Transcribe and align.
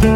Moin 0.00 0.12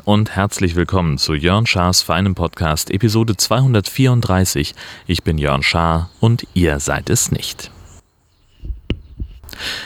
und 0.00 0.36
herzlich 0.36 0.74
willkommen 0.74 1.16
zu 1.16 1.32
Jörn 1.32 1.66
Schars 1.66 2.02
feinem 2.02 2.34
Podcast 2.34 2.90
Episode 2.90 3.38
234. 3.38 4.74
Ich 5.06 5.22
bin 5.22 5.38
Jörn 5.38 5.62
Schaar 5.62 6.10
und 6.20 6.46
ihr 6.52 6.80
seid 6.80 7.08
es 7.08 7.30
nicht. 7.30 7.70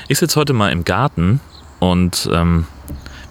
Ich 0.08 0.18
sitze 0.18 0.40
heute 0.40 0.52
mal 0.52 0.72
im 0.72 0.82
Garten 0.82 1.40
und 1.78 2.28
ähm, 2.32 2.66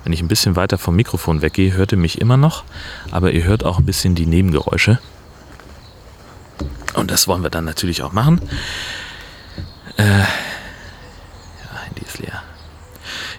wenn 0.04 0.14
ich 0.14 0.22
ein 0.22 0.28
bisschen 0.28 0.56
weiter 0.56 0.78
vom 0.78 0.96
Mikrofon 0.96 1.42
weggehe, 1.42 1.74
hört 1.74 1.92
ihr 1.92 1.98
mich 1.98 2.22
immer 2.22 2.38
noch, 2.38 2.64
aber 3.12 3.32
ihr 3.32 3.44
hört 3.44 3.64
auch 3.64 3.80
ein 3.80 3.86
bisschen 3.86 4.16
die 4.16 4.26
Nebengeräusche. 4.26 5.00
Und 6.96 7.12
das 7.12 7.28
wollen 7.28 7.44
wir 7.44 7.50
dann 7.50 7.66
natürlich 7.66 8.02
auch 8.02 8.14
machen. 8.14 8.42
Äh, 9.98 10.24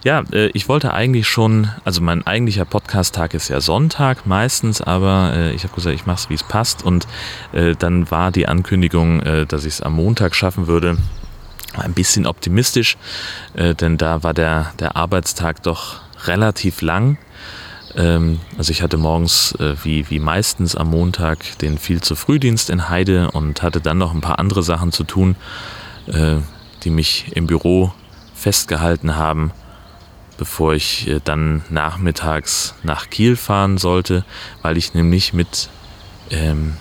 ja, 0.02 0.23
äh, 0.32 0.46
ich 0.54 0.68
wollte 0.68 0.95
eigentlich 0.95 1.28
schon, 1.28 1.68
also 1.84 2.01
mein 2.01 2.27
eigentlicher 2.27 2.65
Podcast-Tag 2.65 3.34
ist 3.34 3.48
ja 3.48 3.60
Sonntag 3.60 4.27
meistens, 4.27 4.80
aber 4.80 5.32
äh, 5.34 5.52
ich 5.52 5.65
habe 5.65 5.74
gesagt, 5.74 5.95
ich 5.95 6.06
mache 6.06 6.20
es, 6.20 6.30
wie 6.30 6.34
es 6.34 6.42
passt. 6.42 6.82
Und 6.82 7.06
äh, 7.52 7.74
dann 7.79 8.10
war 8.10 8.30
die 8.30 8.48
Ankündigung, 8.48 9.20
äh, 9.20 9.46
dass 9.46 9.65
ich 9.65 9.74
es 9.74 9.82
am 9.82 9.95
Montag 9.95 10.34
schaffen 10.34 10.66
würde, 10.66 10.96
ein 11.74 11.92
bisschen 11.92 12.27
optimistisch, 12.27 12.96
äh, 13.54 13.74
denn 13.74 13.98
da 13.98 14.23
war 14.23 14.32
der, 14.32 14.73
der 14.79 14.96
Arbeitstag 14.96 15.62
doch 15.62 16.01
relativ 16.27 16.80
lang. 16.80 17.19
Ähm, 17.97 18.41
also 18.59 18.70
ich 18.70 18.83
hatte 18.83 18.97
morgens, 18.97 19.52
äh, 19.59 19.74
wie, 19.83 20.09
wie 20.10 20.19
meistens 20.19 20.77
am 20.77 20.91
Montag, 20.91 21.59
den 21.59 21.79
viel 21.79 22.01
zu 22.01 22.15
Frühdienst 22.15 22.70
in 22.70 22.88
Heide 22.88 23.30
und 23.30 23.62
hatte 23.62 23.80
dann 23.80 23.99
noch 23.99 24.15
ein 24.15 24.21
paar 24.21 24.38
andere 24.38 24.63
Sachen 24.63 24.93
zu 24.93 25.04
tun, 25.04 25.37
die 26.82 26.91
mich 26.91 27.26
im 27.37 27.46
Büro 27.46 27.93
festgehalten 28.35 29.15
haben 29.15 29.52
bevor 30.41 30.73
ich 30.73 31.07
äh, 31.07 31.21
dann 31.23 31.63
nachmittags 31.68 32.74
nach 32.82 33.10
Kiel 33.10 33.37
fahren 33.37 33.76
sollte, 33.76 34.24
weil 34.63 34.79
ich 34.79 34.95
nämlich 34.95 35.35
mit, 35.35 35.68
ähm, 36.30 36.79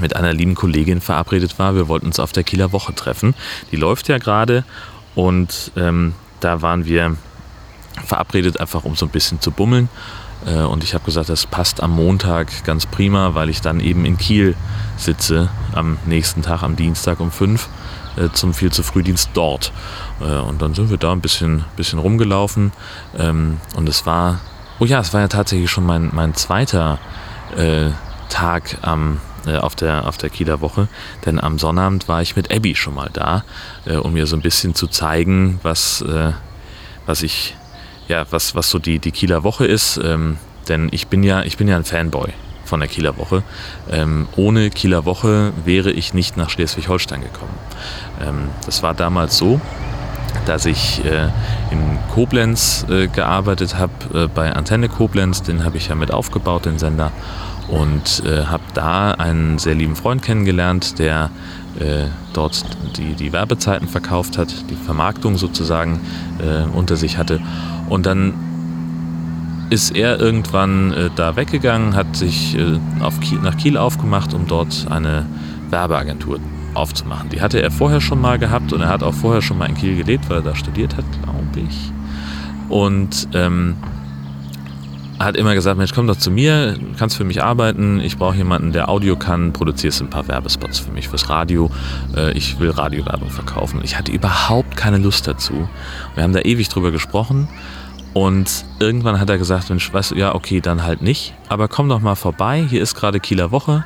mit 0.00 0.14
einer 0.14 0.32
lieben 0.32 0.54
Kollegin 0.54 1.00
verabredet 1.00 1.58
war. 1.58 1.74
Wir 1.74 1.88
wollten 1.88 2.06
uns 2.06 2.20
auf 2.20 2.30
der 2.30 2.44
Kieler 2.44 2.70
Woche 2.70 2.94
treffen. 2.94 3.34
Die 3.72 3.76
läuft 3.76 4.06
ja 4.06 4.18
gerade 4.18 4.64
und 5.16 5.72
ähm, 5.76 6.14
da 6.38 6.62
waren 6.62 6.84
wir 6.84 7.16
verabredet, 8.04 8.60
einfach 8.60 8.84
um 8.84 8.94
so 8.96 9.06
ein 9.06 9.10
bisschen 9.10 9.40
zu 9.40 9.50
bummeln. 9.50 9.88
Äh, 10.46 10.60
und 10.62 10.84
ich 10.84 10.94
habe 10.94 11.04
gesagt, 11.04 11.28
das 11.28 11.46
passt 11.46 11.82
am 11.82 11.90
Montag 11.92 12.64
ganz 12.64 12.86
prima, 12.86 13.34
weil 13.34 13.50
ich 13.50 13.60
dann 13.60 13.80
eben 13.80 14.04
in 14.04 14.16
Kiel 14.16 14.56
sitze 14.96 15.48
am 15.72 15.98
nächsten 16.06 16.42
Tag, 16.42 16.62
am 16.62 16.76
Dienstag 16.76 17.20
um 17.20 17.30
fünf 17.30 17.68
äh, 18.16 18.30
zum 18.32 18.54
viel 18.54 18.72
zu 18.72 18.82
Frühdienst 18.82 19.30
dort. 19.34 19.72
Äh, 20.20 20.38
und 20.38 20.62
dann 20.62 20.74
sind 20.74 20.90
wir 20.90 20.98
da 20.98 21.12
ein 21.12 21.20
bisschen, 21.20 21.64
bisschen 21.76 21.98
rumgelaufen. 21.98 22.72
Ähm, 23.16 23.58
und 23.76 23.88
es 23.88 24.06
war, 24.06 24.40
oh 24.78 24.84
ja, 24.84 25.00
es 25.00 25.12
war 25.12 25.20
ja 25.20 25.28
tatsächlich 25.28 25.70
schon 25.70 25.84
mein, 25.84 26.10
mein 26.12 26.34
zweiter 26.34 26.98
Tag 28.28 28.78
am, 28.82 29.18
auf, 29.60 29.74
der, 29.74 30.06
auf 30.06 30.16
der 30.16 30.30
Kieler 30.30 30.60
Woche. 30.60 30.86
Denn 31.26 31.40
am 31.40 31.58
Sonnabend 31.58 32.06
war 32.06 32.22
ich 32.22 32.36
mit 32.36 32.54
Abby 32.54 32.76
schon 32.76 32.94
mal 32.94 33.10
da, 33.12 33.42
um 34.04 34.12
mir 34.12 34.28
so 34.28 34.36
ein 34.36 34.40
bisschen 34.40 34.76
zu 34.76 34.86
zeigen, 34.86 35.58
was, 35.64 36.04
was 37.06 37.24
ich, 37.24 37.56
ja, 38.10 38.26
was, 38.30 38.54
was 38.54 38.68
so 38.68 38.78
die, 38.78 38.98
die 38.98 39.12
Kieler 39.12 39.44
Woche 39.44 39.64
ist. 39.64 39.98
Ähm, 40.02 40.36
denn 40.68 40.88
ich 40.90 41.06
bin 41.06 41.22
ja, 41.22 41.42
ich 41.42 41.56
bin 41.56 41.68
ja 41.68 41.76
ein 41.76 41.84
Fanboy 41.84 42.30
von 42.64 42.80
der 42.80 42.88
Kieler 42.88 43.16
Woche. 43.16 43.42
Ähm, 43.90 44.28
ohne 44.36 44.70
Kieler 44.70 45.04
Woche 45.04 45.52
wäre 45.64 45.90
ich 45.90 46.12
nicht 46.12 46.36
nach 46.36 46.50
Schleswig-Holstein 46.50 47.22
gekommen. 47.22 47.54
Ähm, 48.20 48.48
das 48.66 48.82
war 48.82 48.94
damals 48.94 49.38
so, 49.38 49.60
dass 50.44 50.66
ich 50.66 51.04
äh, 51.04 51.28
in 51.70 51.98
Koblenz 52.12 52.84
äh, 52.90 53.06
gearbeitet 53.06 53.76
habe, 53.76 53.92
äh, 54.12 54.26
bei 54.26 54.52
Antenne 54.52 54.88
Koblenz, 54.88 55.42
den 55.42 55.64
habe 55.64 55.76
ich 55.76 55.88
ja 55.88 55.94
mit 55.94 56.12
aufgebaut, 56.12 56.66
den 56.66 56.78
Sender, 56.78 57.12
und 57.68 58.24
äh, 58.26 58.46
habe 58.46 58.64
da 58.74 59.12
einen 59.12 59.58
sehr 59.58 59.76
lieben 59.76 59.94
Freund 59.94 60.22
kennengelernt, 60.22 60.98
der 60.98 61.30
äh, 61.78 62.06
dort 62.32 62.64
die, 62.96 63.14
die 63.14 63.32
Werbezeiten 63.32 63.88
verkauft 63.88 64.38
hat, 64.38 64.70
die 64.70 64.76
Vermarktung 64.76 65.36
sozusagen 65.36 66.00
äh, 66.38 66.64
unter 66.76 66.96
sich 66.96 67.16
hatte. 67.16 67.40
Und 67.88 68.06
dann 68.06 68.34
ist 69.70 69.94
er 69.94 70.18
irgendwann 70.18 70.92
äh, 70.92 71.10
da 71.14 71.36
weggegangen, 71.36 71.94
hat 71.94 72.16
sich 72.16 72.56
äh, 72.56 72.78
Kiel, 73.20 73.38
nach 73.38 73.56
Kiel 73.56 73.76
aufgemacht, 73.76 74.34
um 74.34 74.46
dort 74.46 74.86
eine 74.90 75.26
Werbeagentur 75.70 76.40
aufzumachen. 76.74 77.30
Die 77.30 77.40
hatte 77.40 77.62
er 77.62 77.70
vorher 77.70 78.00
schon 78.00 78.20
mal 78.20 78.38
gehabt 78.38 78.72
und 78.72 78.80
er 78.80 78.88
hat 78.88 79.02
auch 79.02 79.14
vorher 79.14 79.42
schon 79.42 79.58
mal 79.58 79.68
in 79.68 79.76
Kiel 79.76 79.96
gelebt, 79.96 80.28
weil 80.28 80.38
er 80.38 80.42
da 80.42 80.54
studiert 80.56 80.96
hat, 80.96 81.04
glaube 81.22 81.68
ich. 81.68 81.92
Und 82.68 83.28
ähm, 83.32 83.76
hat 85.20 85.36
immer 85.36 85.54
gesagt, 85.54 85.76
Mensch, 85.76 85.92
komm 85.94 86.06
doch 86.06 86.16
zu 86.16 86.30
mir, 86.30 86.78
kannst 86.98 87.16
für 87.16 87.24
mich 87.24 87.42
arbeiten, 87.42 88.00
ich 88.00 88.16
brauche 88.16 88.36
jemanden, 88.36 88.72
der 88.72 88.88
Audio 88.88 89.16
kann, 89.16 89.52
produzierst 89.52 90.00
ein 90.00 90.08
paar 90.08 90.26
Werbespots 90.28 90.78
für 90.78 90.90
mich 90.92 91.08
fürs 91.08 91.28
Radio, 91.28 91.70
äh, 92.16 92.32
ich 92.32 92.58
will 92.58 92.70
Radiowerbung 92.70 93.28
verkaufen. 93.28 93.80
Ich 93.84 93.98
hatte 93.98 94.12
überhaupt 94.12 94.76
keine 94.76 94.96
Lust 94.96 95.26
dazu. 95.26 95.68
Wir 96.14 96.22
haben 96.24 96.32
da 96.32 96.40
ewig 96.40 96.70
drüber 96.70 96.90
gesprochen 96.90 97.48
und 98.14 98.64
irgendwann 98.78 99.20
hat 99.20 99.28
er 99.28 99.36
gesagt, 99.36 99.68
Mensch, 99.68 99.92
weißt 99.92 100.12
du, 100.12 100.14
ja, 100.16 100.34
okay, 100.34 100.60
dann 100.60 100.82
halt 100.82 101.02
nicht. 101.02 101.34
Aber 101.48 101.68
komm 101.68 101.88
doch 101.88 102.00
mal 102.00 102.14
vorbei, 102.14 102.64
hier 102.68 102.82
ist 102.82 102.94
gerade 102.94 103.20
Kieler 103.20 103.50
Woche. 103.50 103.84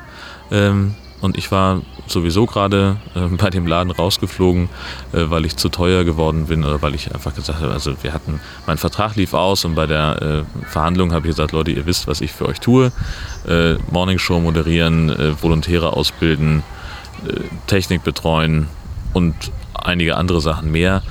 Ähm, 0.51 0.95
und 1.21 1.37
ich 1.37 1.51
war 1.51 1.81
sowieso 2.07 2.45
gerade 2.45 2.97
äh, 3.15 3.21
bei 3.35 3.49
dem 3.49 3.67
Laden 3.67 3.91
rausgeflogen, 3.91 4.69
äh, 5.13 5.29
weil 5.29 5.45
ich 5.45 5.57
zu 5.57 5.69
teuer 5.69 6.03
geworden 6.03 6.47
bin 6.47 6.63
oder 6.63 6.81
weil 6.81 6.95
ich 6.95 7.13
einfach 7.13 7.33
gesagt 7.33 7.61
habe, 7.61 7.71
also 7.71 7.95
wir 8.03 8.13
hatten, 8.13 8.39
mein 8.67 8.77
Vertrag 8.77 9.15
lief 9.15 9.33
aus 9.33 9.65
und 9.65 9.75
bei 9.75 9.87
der 9.87 10.21
äh, 10.21 10.65
Verhandlung 10.67 11.13
habe 11.13 11.27
ich 11.27 11.35
gesagt, 11.35 11.51
Leute, 11.51 11.71
ihr 11.71 11.85
wisst, 11.85 12.07
was 12.07 12.21
ich 12.21 12.31
für 12.31 12.47
euch 12.47 12.59
tue. 12.59 12.91
Äh, 13.47 13.75
Morningshow 13.91 14.39
moderieren, 14.39 15.09
äh, 15.09 15.41
Volontäre 15.41 15.93
ausbilden, 15.93 16.63
äh, 17.27 17.39
Technik 17.67 18.03
betreuen 18.03 18.67
und 19.13 19.35
einige 19.73 20.17
andere 20.17 20.41
Sachen 20.41 20.71
mehr. 20.71 21.01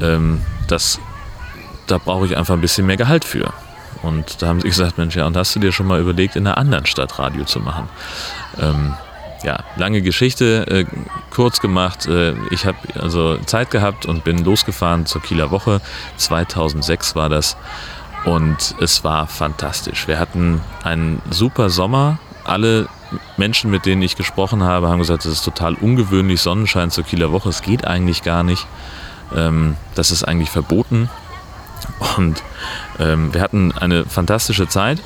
Ähm, 0.00 0.40
das 0.68 0.98
da 1.86 1.98
brauche 1.98 2.26
ich 2.26 2.36
einfach 2.36 2.54
ein 2.54 2.60
bisschen 2.60 2.86
mehr 2.86 2.96
Gehalt 2.96 3.24
für. 3.24 3.52
Und 4.02 4.42
da 4.42 4.48
haben 4.48 4.60
sie 4.60 4.68
gesagt, 4.74 4.98
Mensch, 4.98 5.16
ja, 5.16 5.26
und 5.26 5.36
hast 5.36 5.54
du 5.54 5.60
dir 5.60 5.72
schon 5.72 5.86
mal 5.86 6.00
überlegt, 6.00 6.36
in 6.36 6.46
einer 6.46 6.58
anderen 6.58 6.86
Stadt 6.86 7.18
Radio 7.18 7.44
zu 7.44 7.60
machen? 7.60 7.88
Ähm, 8.60 8.94
ja, 9.44 9.62
lange 9.76 10.02
Geschichte, 10.02 10.66
äh, 10.68 10.84
kurz 11.30 11.60
gemacht. 11.60 12.06
Äh, 12.06 12.34
ich 12.50 12.66
habe 12.66 12.78
also 13.00 13.38
Zeit 13.38 13.70
gehabt 13.70 14.06
und 14.06 14.24
bin 14.24 14.44
losgefahren 14.44 15.06
zur 15.06 15.22
Kieler 15.22 15.50
Woche. 15.50 15.80
2006 16.16 17.14
war 17.14 17.28
das. 17.28 17.56
Und 18.24 18.74
es 18.80 19.04
war 19.04 19.26
fantastisch. 19.26 20.08
Wir 20.08 20.18
hatten 20.18 20.62
einen 20.82 21.20
super 21.30 21.68
Sommer. 21.68 22.18
Alle 22.44 22.88
Menschen, 23.36 23.70
mit 23.70 23.84
denen 23.84 24.00
ich 24.00 24.16
gesprochen 24.16 24.62
habe, 24.62 24.88
haben 24.88 24.98
gesagt, 24.98 25.26
es 25.26 25.32
ist 25.32 25.44
total 25.44 25.74
ungewöhnlich, 25.74 26.40
Sonnenschein 26.40 26.90
zur 26.90 27.04
Kieler 27.04 27.32
Woche. 27.32 27.50
Es 27.50 27.60
geht 27.60 27.86
eigentlich 27.86 28.22
gar 28.22 28.42
nicht. 28.42 28.66
Ähm, 29.36 29.76
das 29.94 30.10
ist 30.10 30.24
eigentlich 30.24 30.50
verboten. 30.50 31.10
Und 32.16 32.42
ähm, 32.98 33.34
wir 33.34 33.42
hatten 33.42 33.72
eine 33.72 34.06
fantastische 34.06 34.68
Zeit. 34.68 35.00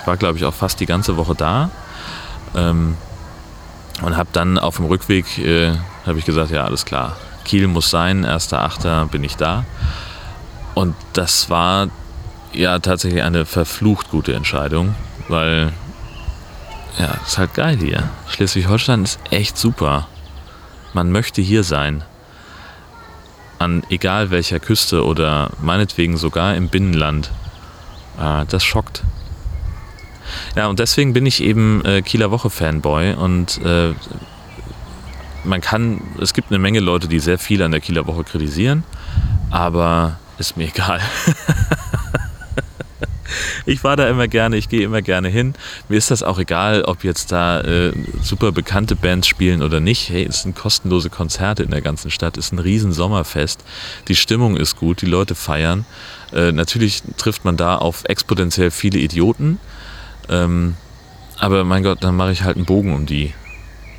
Ich 0.00 0.06
war, 0.06 0.18
glaube 0.18 0.36
ich, 0.36 0.44
auch 0.44 0.54
fast 0.54 0.78
die 0.80 0.86
ganze 0.86 1.16
Woche 1.16 1.34
da. 1.34 1.70
Ähm, 2.54 2.96
und 4.02 4.16
habe 4.16 4.28
dann 4.32 4.58
auf 4.58 4.76
dem 4.76 4.86
Rückweg, 4.86 5.38
äh, 5.38 5.72
habe 6.06 6.18
ich 6.18 6.24
gesagt, 6.24 6.50
ja, 6.50 6.64
alles 6.64 6.84
klar. 6.84 7.16
Kiel 7.44 7.66
muss 7.66 7.90
sein, 7.90 8.24
1.8. 8.24 9.08
bin 9.08 9.24
ich 9.24 9.36
da. 9.36 9.64
Und 10.74 10.94
das 11.12 11.50
war 11.50 11.88
ja 12.52 12.78
tatsächlich 12.78 13.22
eine 13.22 13.46
verflucht 13.46 14.10
gute 14.10 14.34
Entscheidung, 14.34 14.94
weil 15.28 15.72
ja, 16.98 17.14
ist 17.26 17.38
halt 17.38 17.54
geil 17.54 17.78
hier. 17.78 18.08
Schleswig-Holstein 18.28 19.04
ist 19.04 19.18
echt 19.30 19.56
super. 19.56 20.08
Man 20.92 21.10
möchte 21.10 21.40
hier 21.40 21.64
sein 21.64 22.04
an 23.58 23.84
egal 23.90 24.30
welcher 24.30 24.58
Küste 24.60 25.04
oder 25.04 25.50
meinetwegen 25.60 26.16
sogar 26.16 26.54
im 26.56 26.68
Binnenland. 26.68 27.30
Äh, 28.20 28.44
das 28.48 28.64
schockt. 28.64 29.02
Ja, 30.56 30.68
und 30.68 30.78
deswegen 30.78 31.12
bin 31.12 31.26
ich 31.26 31.42
eben 31.42 31.84
äh, 31.84 32.02
Kieler 32.02 32.30
Woche 32.30 32.50
Fanboy 32.50 33.14
und 33.14 33.60
äh, 33.64 33.92
man 35.44 35.60
kann, 35.60 36.00
es 36.20 36.34
gibt 36.34 36.50
eine 36.50 36.58
Menge 36.58 36.80
Leute, 36.80 37.08
die 37.08 37.18
sehr 37.18 37.38
viel 37.38 37.62
an 37.62 37.72
der 37.72 37.80
Kieler 37.80 38.06
Woche 38.06 38.24
kritisieren, 38.24 38.84
aber 39.50 40.18
ist 40.38 40.56
mir 40.56 40.68
egal. 40.74 41.00
ich 43.66 43.82
war 43.84 43.96
da 43.96 44.08
immer 44.08 44.28
gerne, 44.28 44.56
ich 44.56 44.68
gehe 44.68 44.82
immer 44.82 45.02
gerne 45.02 45.28
hin. 45.28 45.54
Mir 45.88 45.96
ist 45.96 46.10
das 46.10 46.22
auch 46.22 46.38
egal, 46.38 46.82
ob 46.82 47.04
jetzt 47.04 47.32
da 47.32 47.60
äh, 47.60 47.92
super 48.22 48.52
bekannte 48.52 48.96
Bands 48.96 49.28
spielen 49.28 49.62
oder 49.62 49.80
nicht. 49.80 50.10
Hey, 50.10 50.24
es 50.24 50.42
sind 50.42 50.56
kostenlose 50.56 51.10
Konzerte 51.10 51.62
in 51.62 51.70
der 51.70 51.80
ganzen 51.80 52.10
Stadt, 52.10 52.36
es 52.36 52.46
ist 52.46 52.52
ein 52.52 52.58
riesen 52.58 52.92
Sommerfest. 52.92 53.64
Die 54.08 54.16
Stimmung 54.16 54.56
ist 54.56 54.76
gut, 54.76 55.02
die 55.02 55.06
Leute 55.06 55.34
feiern. 55.34 55.84
Äh, 56.32 56.52
natürlich 56.52 57.02
trifft 57.16 57.44
man 57.44 57.56
da 57.56 57.76
auf 57.76 58.04
exponentiell 58.04 58.70
viele 58.70 58.98
Idioten. 58.98 59.58
Ähm, 60.28 60.76
aber 61.38 61.64
mein 61.64 61.82
Gott, 61.82 62.02
dann 62.02 62.16
mache 62.16 62.32
ich 62.32 62.42
halt 62.42 62.56
einen 62.56 62.66
Bogen 62.66 62.94
um 62.94 63.06
die. 63.06 63.34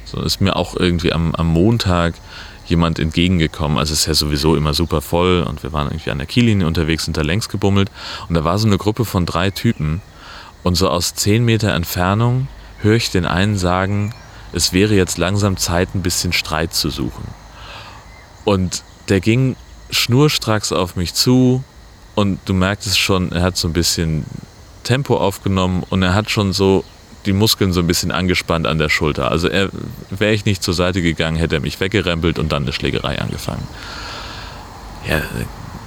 So 0.05 0.21
ist 0.21 0.41
mir 0.41 0.55
auch 0.55 0.75
irgendwie 0.75 1.11
am, 1.11 1.33
am 1.35 1.47
Montag 1.47 2.13
jemand 2.65 2.99
entgegengekommen. 2.99 3.77
Also 3.77 3.93
es 3.93 4.01
ist 4.01 4.05
ja 4.05 4.13
sowieso 4.13 4.55
immer 4.55 4.73
super 4.73 5.01
voll 5.01 5.43
und 5.43 5.63
wir 5.63 5.73
waren 5.73 5.87
irgendwie 5.87 6.11
an 6.11 6.17
der 6.17 6.27
Kiellinie 6.27 6.67
unterwegs, 6.67 7.05
sind 7.05 7.17
da 7.17 7.21
längs 7.21 7.49
gebummelt 7.49 7.91
und 8.29 8.35
da 8.35 8.43
war 8.43 8.57
so 8.57 8.67
eine 8.67 8.77
Gruppe 8.77 9.05
von 9.05 9.25
drei 9.25 9.49
Typen 9.51 10.01
und 10.63 10.75
so 10.75 10.89
aus 10.89 11.13
zehn 11.13 11.43
Meter 11.43 11.73
Entfernung 11.73 12.47
höre 12.79 12.95
ich 12.95 13.11
den 13.11 13.25
einen 13.25 13.57
sagen, 13.57 14.13
es 14.53 14.71
wäre 14.71 14.93
jetzt 14.93 15.17
langsam 15.17 15.57
Zeit, 15.57 15.95
ein 15.95 16.03
bisschen 16.03 16.31
Streit 16.31 16.73
zu 16.73 16.89
suchen. 16.89 17.27
Und 18.45 18.83
der 19.09 19.19
ging 19.19 19.55
schnurstracks 19.89 20.71
auf 20.71 20.95
mich 20.95 21.13
zu 21.13 21.63
und 22.15 22.39
du 22.45 22.53
merktest 22.53 22.99
schon, 22.99 23.31
er 23.31 23.41
hat 23.41 23.57
so 23.57 23.67
ein 23.67 23.73
bisschen 23.73 24.25
Tempo 24.83 25.17
aufgenommen 25.17 25.83
und 25.89 26.03
er 26.03 26.13
hat 26.13 26.29
schon 26.29 26.53
so 26.53 26.83
die 27.25 27.33
Muskeln 27.33 27.73
so 27.73 27.79
ein 27.79 27.87
bisschen 27.87 28.11
angespannt 28.11 28.67
an 28.67 28.77
der 28.77 28.89
Schulter. 28.89 29.31
Also 29.31 29.49
wäre 29.49 30.33
ich 30.33 30.45
nicht 30.45 30.61
zur 30.61 30.73
Seite 30.73 31.01
gegangen, 31.01 31.37
hätte 31.37 31.55
er 31.55 31.61
mich 31.61 31.79
weggerempelt 31.79 32.37
und 32.37 32.51
dann 32.51 32.63
eine 32.63 32.73
Schlägerei 32.73 33.19
angefangen. 33.19 33.65
Ja, 35.07 35.21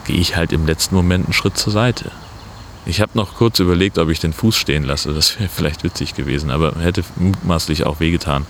gehe 0.04 0.16
ich 0.16 0.36
halt 0.36 0.52
im 0.52 0.66
letzten 0.66 0.94
Moment 0.94 1.26
einen 1.26 1.32
Schritt 1.32 1.56
zur 1.56 1.72
Seite. 1.72 2.10
Ich 2.86 3.00
habe 3.00 3.12
noch 3.14 3.34
kurz 3.34 3.58
überlegt, 3.58 3.98
ob 3.98 4.10
ich 4.10 4.20
den 4.20 4.32
Fuß 4.32 4.56
stehen 4.56 4.84
lasse. 4.84 5.12
Das 5.12 5.38
wäre 5.40 5.48
vielleicht 5.48 5.82
witzig 5.82 6.14
gewesen, 6.14 6.50
aber 6.50 6.76
hätte 6.80 7.02
mutmaßlich 7.16 7.84
auch 7.84 7.98
wehgetan. 7.98 8.46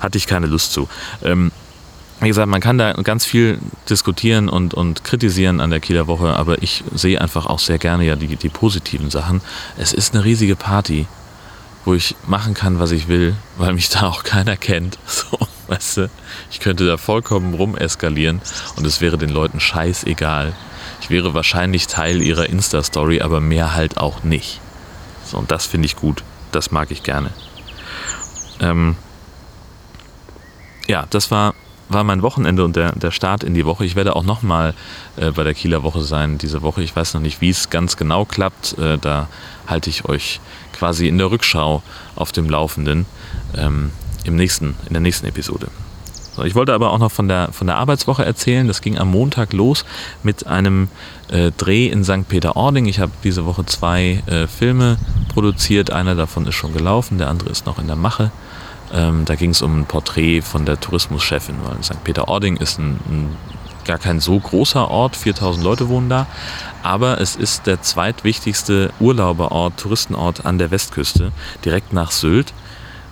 Hatte 0.00 0.18
ich 0.18 0.26
keine 0.26 0.46
Lust 0.46 0.72
zu. 0.72 0.88
Ähm, 1.22 1.52
wie 2.20 2.28
gesagt, 2.28 2.48
man 2.48 2.60
kann 2.60 2.78
da 2.78 2.92
ganz 2.94 3.26
viel 3.26 3.58
diskutieren 3.90 4.48
und, 4.48 4.72
und 4.72 5.04
kritisieren 5.04 5.60
an 5.60 5.70
der 5.70 5.80
Kieler 5.80 6.06
Woche, 6.06 6.34
aber 6.34 6.62
ich 6.62 6.82
sehe 6.94 7.20
einfach 7.20 7.46
auch 7.46 7.58
sehr 7.58 7.78
gerne 7.78 8.04
ja 8.04 8.16
die, 8.16 8.36
die 8.36 8.48
positiven 8.48 9.10
Sachen. 9.10 9.42
Es 9.76 9.92
ist 9.92 10.14
eine 10.14 10.24
riesige 10.24 10.56
Party 10.56 11.06
wo 11.86 11.94
ich 11.94 12.16
machen 12.26 12.52
kann, 12.52 12.80
was 12.80 12.90
ich 12.90 13.06
will, 13.06 13.36
weil 13.56 13.72
mich 13.72 13.88
da 13.88 14.02
auch 14.08 14.24
keiner 14.24 14.56
kennt. 14.58 14.98
So, 15.06 15.38
weißt 15.68 15.96
du, 15.96 16.10
ich 16.50 16.60
könnte 16.60 16.86
da 16.86 16.96
vollkommen 16.96 17.54
rumeskalieren 17.54 18.40
und 18.76 18.84
es 18.84 19.00
wäre 19.00 19.16
den 19.16 19.30
Leuten 19.30 19.60
scheißegal. 19.60 20.52
Ich 21.00 21.10
wäre 21.10 21.32
wahrscheinlich 21.34 21.86
Teil 21.86 22.22
ihrer 22.22 22.48
Insta-Story, 22.48 23.20
aber 23.20 23.40
mehr 23.40 23.74
halt 23.74 23.96
auch 23.96 24.22
nicht. 24.22 24.60
So, 25.24 25.38
und 25.38 25.50
das 25.50 25.66
finde 25.66 25.86
ich 25.86 25.96
gut. 25.96 26.22
Das 26.52 26.70
mag 26.70 26.90
ich 26.90 27.02
gerne. 27.02 27.30
Ähm, 28.60 28.96
ja, 30.86 31.06
das 31.10 31.30
war, 31.30 31.54
war 31.88 32.04
mein 32.04 32.22
Wochenende 32.22 32.64
und 32.64 32.76
der, 32.76 32.92
der 32.92 33.10
Start 33.10 33.44
in 33.44 33.54
die 33.54 33.64
Woche. 33.64 33.84
Ich 33.84 33.96
werde 33.96 34.16
auch 34.16 34.24
nochmal 34.24 34.74
äh, 35.16 35.30
bei 35.30 35.44
der 35.44 35.54
Kieler 35.54 35.82
Woche 35.82 36.02
sein 36.02 36.38
diese 36.38 36.62
Woche. 36.62 36.82
Ich 36.82 36.94
weiß 36.94 37.14
noch 37.14 37.20
nicht, 37.20 37.40
wie 37.40 37.50
es 37.50 37.70
ganz 37.70 37.96
genau 37.96 38.24
klappt. 38.24 38.78
Äh, 38.78 38.98
da 38.98 39.28
halte 39.66 39.90
ich 39.90 40.04
euch 40.04 40.40
quasi 40.72 41.08
in 41.08 41.18
der 41.18 41.30
Rückschau 41.30 41.82
auf 42.14 42.32
dem 42.32 42.48
Laufenden 42.48 43.06
ähm, 43.56 43.90
im 44.24 44.36
nächsten, 44.36 44.74
in 44.86 44.92
der 44.92 45.00
nächsten 45.00 45.26
Episode. 45.26 45.68
So, 46.36 46.44
ich 46.44 46.54
wollte 46.54 46.74
aber 46.74 46.92
auch 46.92 46.98
noch 46.98 47.12
von 47.12 47.28
der, 47.28 47.50
von 47.52 47.66
der 47.66 47.76
Arbeitswoche 47.76 48.22
erzählen. 48.22 48.68
Das 48.68 48.82
ging 48.82 48.98
am 48.98 49.10
Montag 49.10 49.54
los 49.54 49.86
mit 50.22 50.46
einem 50.46 50.88
äh, 51.28 51.50
Dreh 51.56 51.86
in 51.86 52.04
St. 52.04 52.28
Peter-Ording. 52.28 52.84
Ich 52.86 53.00
habe 53.00 53.12
diese 53.24 53.46
Woche 53.46 53.64
zwei 53.64 54.22
äh, 54.26 54.46
Filme 54.46 54.98
produziert. 55.32 55.90
Einer 55.90 56.14
davon 56.14 56.46
ist 56.46 56.54
schon 56.54 56.74
gelaufen, 56.74 57.16
der 57.16 57.28
andere 57.28 57.48
ist 57.48 57.64
noch 57.64 57.78
in 57.78 57.86
der 57.86 57.96
Mache. 57.96 58.32
Ähm, 58.96 59.26
da 59.26 59.34
ging 59.34 59.50
es 59.50 59.60
um 59.60 59.80
ein 59.80 59.84
Porträt 59.84 60.40
von 60.40 60.64
der 60.64 60.80
Tourismuschefin, 60.80 61.56
weil 61.64 61.82
St. 61.82 62.02
Peter-Ording 62.02 62.56
ist 62.56 62.78
ein, 62.78 62.98
ein 63.08 63.36
gar 63.84 63.98
kein 63.98 64.20
so 64.20 64.40
großer 64.40 64.90
Ort, 64.90 65.14
4000 65.14 65.62
Leute 65.62 65.88
wohnen 65.88 66.08
da, 66.08 66.26
aber 66.82 67.20
es 67.20 67.36
ist 67.36 67.66
der 67.66 67.82
zweitwichtigste 67.82 68.90
Urlauberort, 68.98 69.78
Touristenort 69.78 70.44
an 70.44 70.58
der 70.58 70.70
Westküste, 70.70 71.30
direkt 71.64 71.92
nach 71.92 72.10
Sylt, 72.10 72.52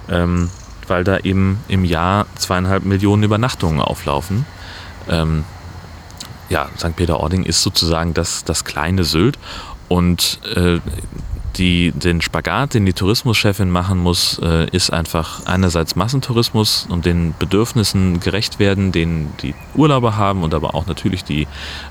ähm, 0.08 0.50
weil 0.88 1.04
da 1.04 1.19
eben 1.19 1.60
im 1.69 1.84
Jahr 1.84 2.26
zweieinhalb 2.34 2.84
Millionen 2.84 3.22
Übernachtungen 3.22 3.81
auflaufen. 3.81 4.46
Ähm, 5.08 5.44
ja, 6.48 6.69
St. 6.76 6.96
Peter-Ording 6.96 7.44
ist 7.44 7.62
sozusagen 7.62 8.14
das, 8.14 8.44
das 8.44 8.64
kleine 8.64 9.04
Sylt 9.04 9.38
und 9.88 10.40
äh, 10.56 10.81
die, 11.56 11.93
den 11.93 12.21
Spagat, 12.21 12.75
den 12.75 12.87
die 12.87 12.93
Tourismuschefin 12.93 13.71
machen 13.71 13.99
muss, 13.99 14.39
äh, 14.43 14.69
ist 14.71 14.93
einfach 14.93 15.47
einerseits 15.47 15.97
Massentourismus 15.97 16.87
und 16.89 17.05
den 17.05 17.35
Bedürfnissen 17.39 18.21
gerecht 18.21 18.59
werden, 18.59 18.93
den 18.93 19.33
die 19.43 19.55
Urlauber 19.75 20.17
haben 20.17 20.43
und 20.43 20.55
aber 20.55 20.75
auch 20.75 20.87
natürlich 20.87 21.25
die 21.25 21.47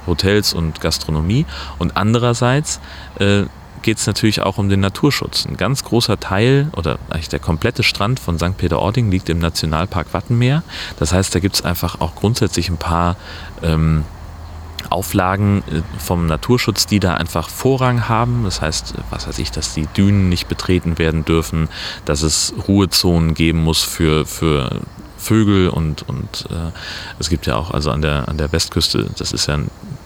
Hotels 0.07 0.53
und 0.53 0.81
Gastronomie. 0.81 1.45
Und 1.79 1.97
andererseits 1.97 2.79
äh, 3.19 3.43
geht 3.83 3.97
es 3.97 4.07
natürlich 4.07 4.41
auch 4.41 4.57
um 4.57 4.69
den 4.69 4.79
Naturschutz. 4.79 5.45
Ein 5.45 5.57
ganz 5.57 5.83
großer 5.83 6.19
Teil 6.19 6.69
oder 6.75 6.97
eigentlich 7.09 7.29
der 7.29 7.39
komplette 7.39 7.83
Strand 7.83 8.19
von 8.19 8.39
St. 8.39 8.57
Peter-Ording 8.57 9.11
liegt 9.11 9.29
im 9.29 9.39
Nationalpark 9.39 10.13
Wattenmeer. 10.13 10.63
Das 10.97 11.13
heißt, 11.13 11.35
da 11.35 11.39
gibt 11.39 11.55
es 11.55 11.61
einfach 11.63 12.01
auch 12.01 12.15
grundsätzlich 12.15 12.69
ein 12.69 12.77
paar 12.77 13.17
ähm, 13.61 14.05
Auflagen 14.93 15.63
äh, 15.69 15.81
vom 15.99 16.25
Naturschutz, 16.25 16.85
die 16.85 16.99
da 16.99 17.15
einfach 17.15 17.49
Vorrang 17.49 18.07
haben. 18.07 18.43
Das 18.43 18.61
heißt, 18.61 18.95
was 19.09 19.27
weiß 19.27 19.39
ich, 19.39 19.51
dass 19.51 19.73
die 19.73 19.87
Dünen 19.87 20.29
nicht 20.29 20.47
betreten 20.47 20.97
werden 20.97 21.25
dürfen, 21.25 21.69
dass 22.05 22.21
es 22.21 22.53
Ruhezonen 22.67 23.33
geben 23.33 23.63
muss 23.63 23.83
für, 23.83 24.25
für 24.25 24.81
Vögel 25.23 25.69
und, 25.69 26.07
und 26.07 26.45
äh, 26.51 26.71
es 27.19 27.29
gibt 27.29 27.47
ja 27.47 27.55
auch 27.55 27.71
also 27.71 27.91
an 27.91 28.01
der, 28.01 28.27
an 28.27 28.37
der 28.37 28.51
Westküste, 28.51 29.07
das 29.17 29.31
ist 29.31 29.47
ja 29.47 29.57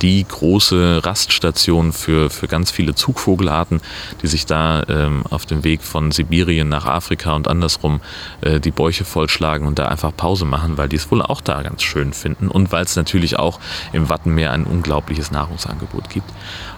die 0.02 0.26
große 0.28 1.02
Raststation 1.04 1.92
für, 1.92 2.30
für 2.30 2.48
ganz 2.48 2.72
viele 2.72 2.96
Zugvogelarten, 2.96 3.82
die 4.22 4.28
sich 4.28 4.46
da 4.46 4.84
ähm, 4.88 5.24
auf 5.30 5.46
dem 5.46 5.64
Weg 5.64 5.82
von 5.82 6.12
Sibirien 6.12 6.70
nach 6.70 6.86
Afrika 6.86 7.36
und 7.36 7.48
andersrum 7.48 8.02
äh, 8.42 8.60
die 8.60 8.72
Bäuche 8.72 9.06
vollschlagen 9.06 9.68
und 9.68 9.80
da 9.80 9.88
einfach 9.88 10.16
Pause 10.16 10.46
machen, 10.46 10.78
weil 10.78 10.88
die 10.88 10.98
es 10.98 11.10
wohl 11.10 11.22
auch 11.22 11.42
da 11.42 11.62
ganz 11.64 11.82
schön 11.82 12.14
finden 12.14 12.48
und 12.48 12.72
weil 12.72 12.86
es 12.86 12.96
natürlich 12.96 13.40
auch 13.40 13.60
im 13.92 14.10
Wattenmeer 14.10 14.52
ein 14.52 14.66
unglaubliches 14.66 15.32
Nahrungsangebot 15.32 16.10
gibt. 16.10 16.30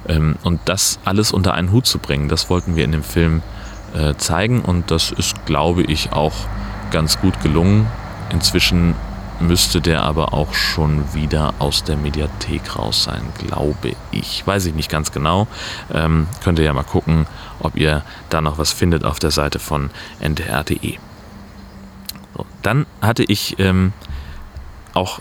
Ähm, 0.07 0.35
und 0.43 0.61
das 0.65 0.99
alles 1.03 1.31
unter 1.31 1.53
einen 1.53 1.71
Hut 1.71 1.85
zu 1.85 1.99
bringen, 1.99 2.29
das 2.29 2.49
wollten 2.49 2.75
wir 2.75 2.85
in 2.85 2.91
dem 2.91 3.03
Film 3.03 3.41
äh, 3.93 4.15
zeigen 4.15 4.61
und 4.61 4.91
das 4.91 5.11
ist, 5.11 5.45
glaube 5.45 5.83
ich, 5.83 6.11
auch 6.13 6.33
ganz 6.91 7.19
gut 7.19 7.41
gelungen. 7.41 7.87
Inzwischen 8.31 8.95
müsste 9.39 9.81
der 9.81 10.03
aber 10.03 10.33
auch 10.33 10.53
schon 10.53 11.13
wieder 11.13 11.53
aus 11.59 11.83
der 11.83 11.97
Mediathek 11.97 12.77
raus 12.77 13.03
sein, 13.05 13.21
glaube 13.37 13.95
ich. 14.11 14.45
Weiß 14.45 14.65
ich 14.65 14.75
nicht 14.75 14.89
ganz 14.89 15.11
genau. 15.11 15.47
Ähm, 15.93 16.27
könnt 16.43 16.59
ihr 16.59 16.65
ja 16.65 16.73
mal 16.73 16.83
gucken, 16.83 17.25
ob 17.59 17.75
ihr 17.75 18.03
da 18.29 18.41
noch 18.41 18.57
was 18.57 18.73
findet 18.73 19.05
auf 19.05 19.19
der 19.19 19.31
Seite 19.31 19.59
von 19.59 19.89
ndr.de. 20.19 20.97
So, 22.35 22.45
dann 22.61 22.85
hatte 23.01 23.23
ich 23.23 23.57
ähm, 23.59 23.93
auch 24.93 25.19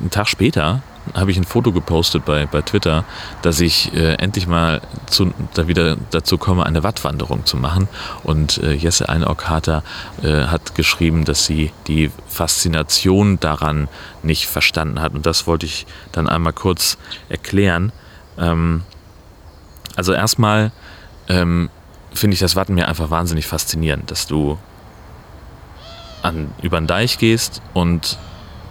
einen 0.00 0.10
Tag 0.10 0.28
später 0.28 0.82
habe 1.14 1.30
ich 1.30 1.36
ein 1.36 1.44
Foto 1.44 1.72
gepostet 1.72 2.24
bei, 2.24 2.46
bei 2.46 2.62
Twitter, 2.62 3.04
dass 3.42 3.60
ich 3.60 3.92
äh, 3.94 4.14
endlich 4.14 4.46
mal 4.46 4.80
zu, 5.06 5.32
da 5.54 5.68
wieder 5.68 5.96
dazu 6.10 6.38
komme, 6.38 6.64
eine 6.64 6.82
Wattwanderung 6.82 7.46
zu 7.46 7.56
machen. 7.56 7.88
Und 8.22 8.58
äh, 8.58 8.72
Jesse 8.72 9.08
Einockater 9.08 9.82
äh, 10.22 10.46
hat 10.46 10.74
geschrieben, 10.74 11.24
dass 11.24 11.46
sie 11.46 11.72
die 11.86 12.10
Faszination 12.28 13.40
daran 13.40 13.88
nicht 14.22 14.46
verstanden 14.46 15.00
hat. 15.00 15.14
Und 15.14 15.26
das 15.26 15.46
wollte 15.46 15.66
ich 15.66 15.86
dann 16.12 16.28
einmal 16.28 16.52
kurz 16.52 16.98
erklären. 17.28 17.92
Ähm, 18.38 18.82
also 19.96 20.12
erstmal 20.12 20.72
ähm, 21.28 21.70
finde 22.12 22.34
ich 22.34 22.40
das 22.40 22.56
Wattenmeer 22.56 22.88
einfach 22.88 23.10
wahnsinnig 23.10 23.46
faszinierend, 23.46 24.10
dass 24.10 24.26
du 24.26 24.58
an, 26.22 26.52
über 26.62 26.80
den 26.80 26.86
Deich 26.86 27.18
gehst 27.18 27.62
und 27.72 28.18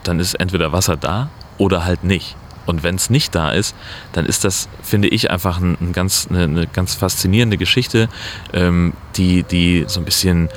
dann 0.04 0.20
ist 0.20 0.36
entweder 0.36 0.72
Wasser 0.72 0.98
da 0.98 1.30
oder 1.60 1.86
halt 1.86 2.04
nicht. 2.04 2.36
Und 2.66 2.84
wenn 2.84 2.96
es 2.96 3.10
nicht 3.10 3.34
da 3.34 3.52
ist, 3.52 3.76
dann 4.14 4.26
ist 4.26 4.44
das, 4.44 4.70
finde 4.84 5.08
ich, 5.08 5.32
einfach 5.32 5.60
ein, 5.60 5.76
ein 5.82 5.92
ganz, 5.92 6.28
eine, 6.30 6.44
eine, 6.44 6.68
ganz 6.68 6.94
faszinierende 6.94 7.58
Geschichte, 7.58 8.10
ähm, 8.54 8.94
die, 9.16 9.42
die 9.44 9.86
so 9.88 10.00
ein 10.00 10.06
bisschen 10.06 10.50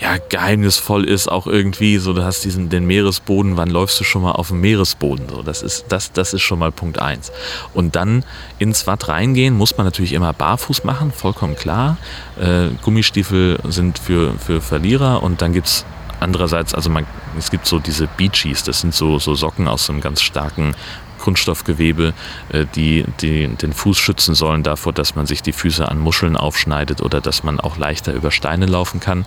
ja, 0.00 0.16
geheimnisvoll 0.16 1.04
ist, 1.04 1.28
auch 1.30 1.46
irgendwie. 1.46 1.98
So, 1.98 2.12
du 2.12 2.24
hast 2.24 2.44
diesen 2.44 2.70
den 2.70 2.86
Meeresboden, 2.86 3.56
wann 3.56 3.70
läufst 3.70 4.00
du 4.00 4.04
schon 4.04 4.22
mal 4.22 4.32
auf 4.32 4.48
dem 4.48 4.60
Meeresboden? 4.60 5.28
So, 5.28 5.42
das 5.42 5.62
ist, 5.62 5.86
das, 5.90 6.10
das 6.12 6.32
ist 6.34 6.42
schon 6.42 6.58
mal 6.58 6.72
Punkt 6.72 6.98
eins. 6.98 7.30
Und 7.74 7.96
dann 7.96 8.24
ins 8.58 8.86
Watt 8.86 9.08
reingehen, 9.08 9.54
muss 9.54 9.76
man 9.76 9.86
natürlich 9.86 10.14
immer 10.14 10.32
barfuß 10.32 10.84
machen, 10.84 11.12
vollkommen 11.12 11.54
klar. 11.54 11.98
Äh, 12.40 12.68
Gummistiefel 12.82 13.58
sind 13.68 13.98
für, 13.98 14.34
für 14.38 14.60
Verlierer 14.60 15.22
und 15.22 15.42
dann 15.42 15.52
gibt 15.52 15.66
es 15.66 15.84
andererseits, 16.20 16.74
also 16.74 16.90
man, 16.90 17.06
es 17.38 17.50
gibt 17.50 17.66
so 17.66 17.78
diese 17.78 18.06
Beachies, 18.06 18.62
das 18.62 18.80
sind 18.80 18.94
so, 18.94 19.18
so 19.18 19.34
Socken 19.34 19.68
aus 19.68 19.88
einem 19.90 20.00
ganz 20.00 20.22
starken 20.22 20.74
Kunststoffgewebe, 21.18 22.14
äh, 22.52 22.66
die, 22.74 23.04
die 23.20 23.48
den 23.48 23.72
Fuß 23.72 23.98
schützen 23.98 24.34
sollen 24.34 24.62
davor, 24.62 24.92
dass 24.92 25.14
man 25.14 25.26
sich 25.26 25.42
die 25.42 25.52
Füße 25.52 25.86
an 25.88 25.98
Muscheln 25.98 26.36
aufschneidet 26.36 27.02
oder 27.02 27.20
dass 27.20 27.44
man 27.44 27.60
auch 27.60 27.76
leichter 27.76 28.12
über 28.12 28.30
Steine 28.30 28.66
laufen 28.66 29.00
kann. 29.00 29.26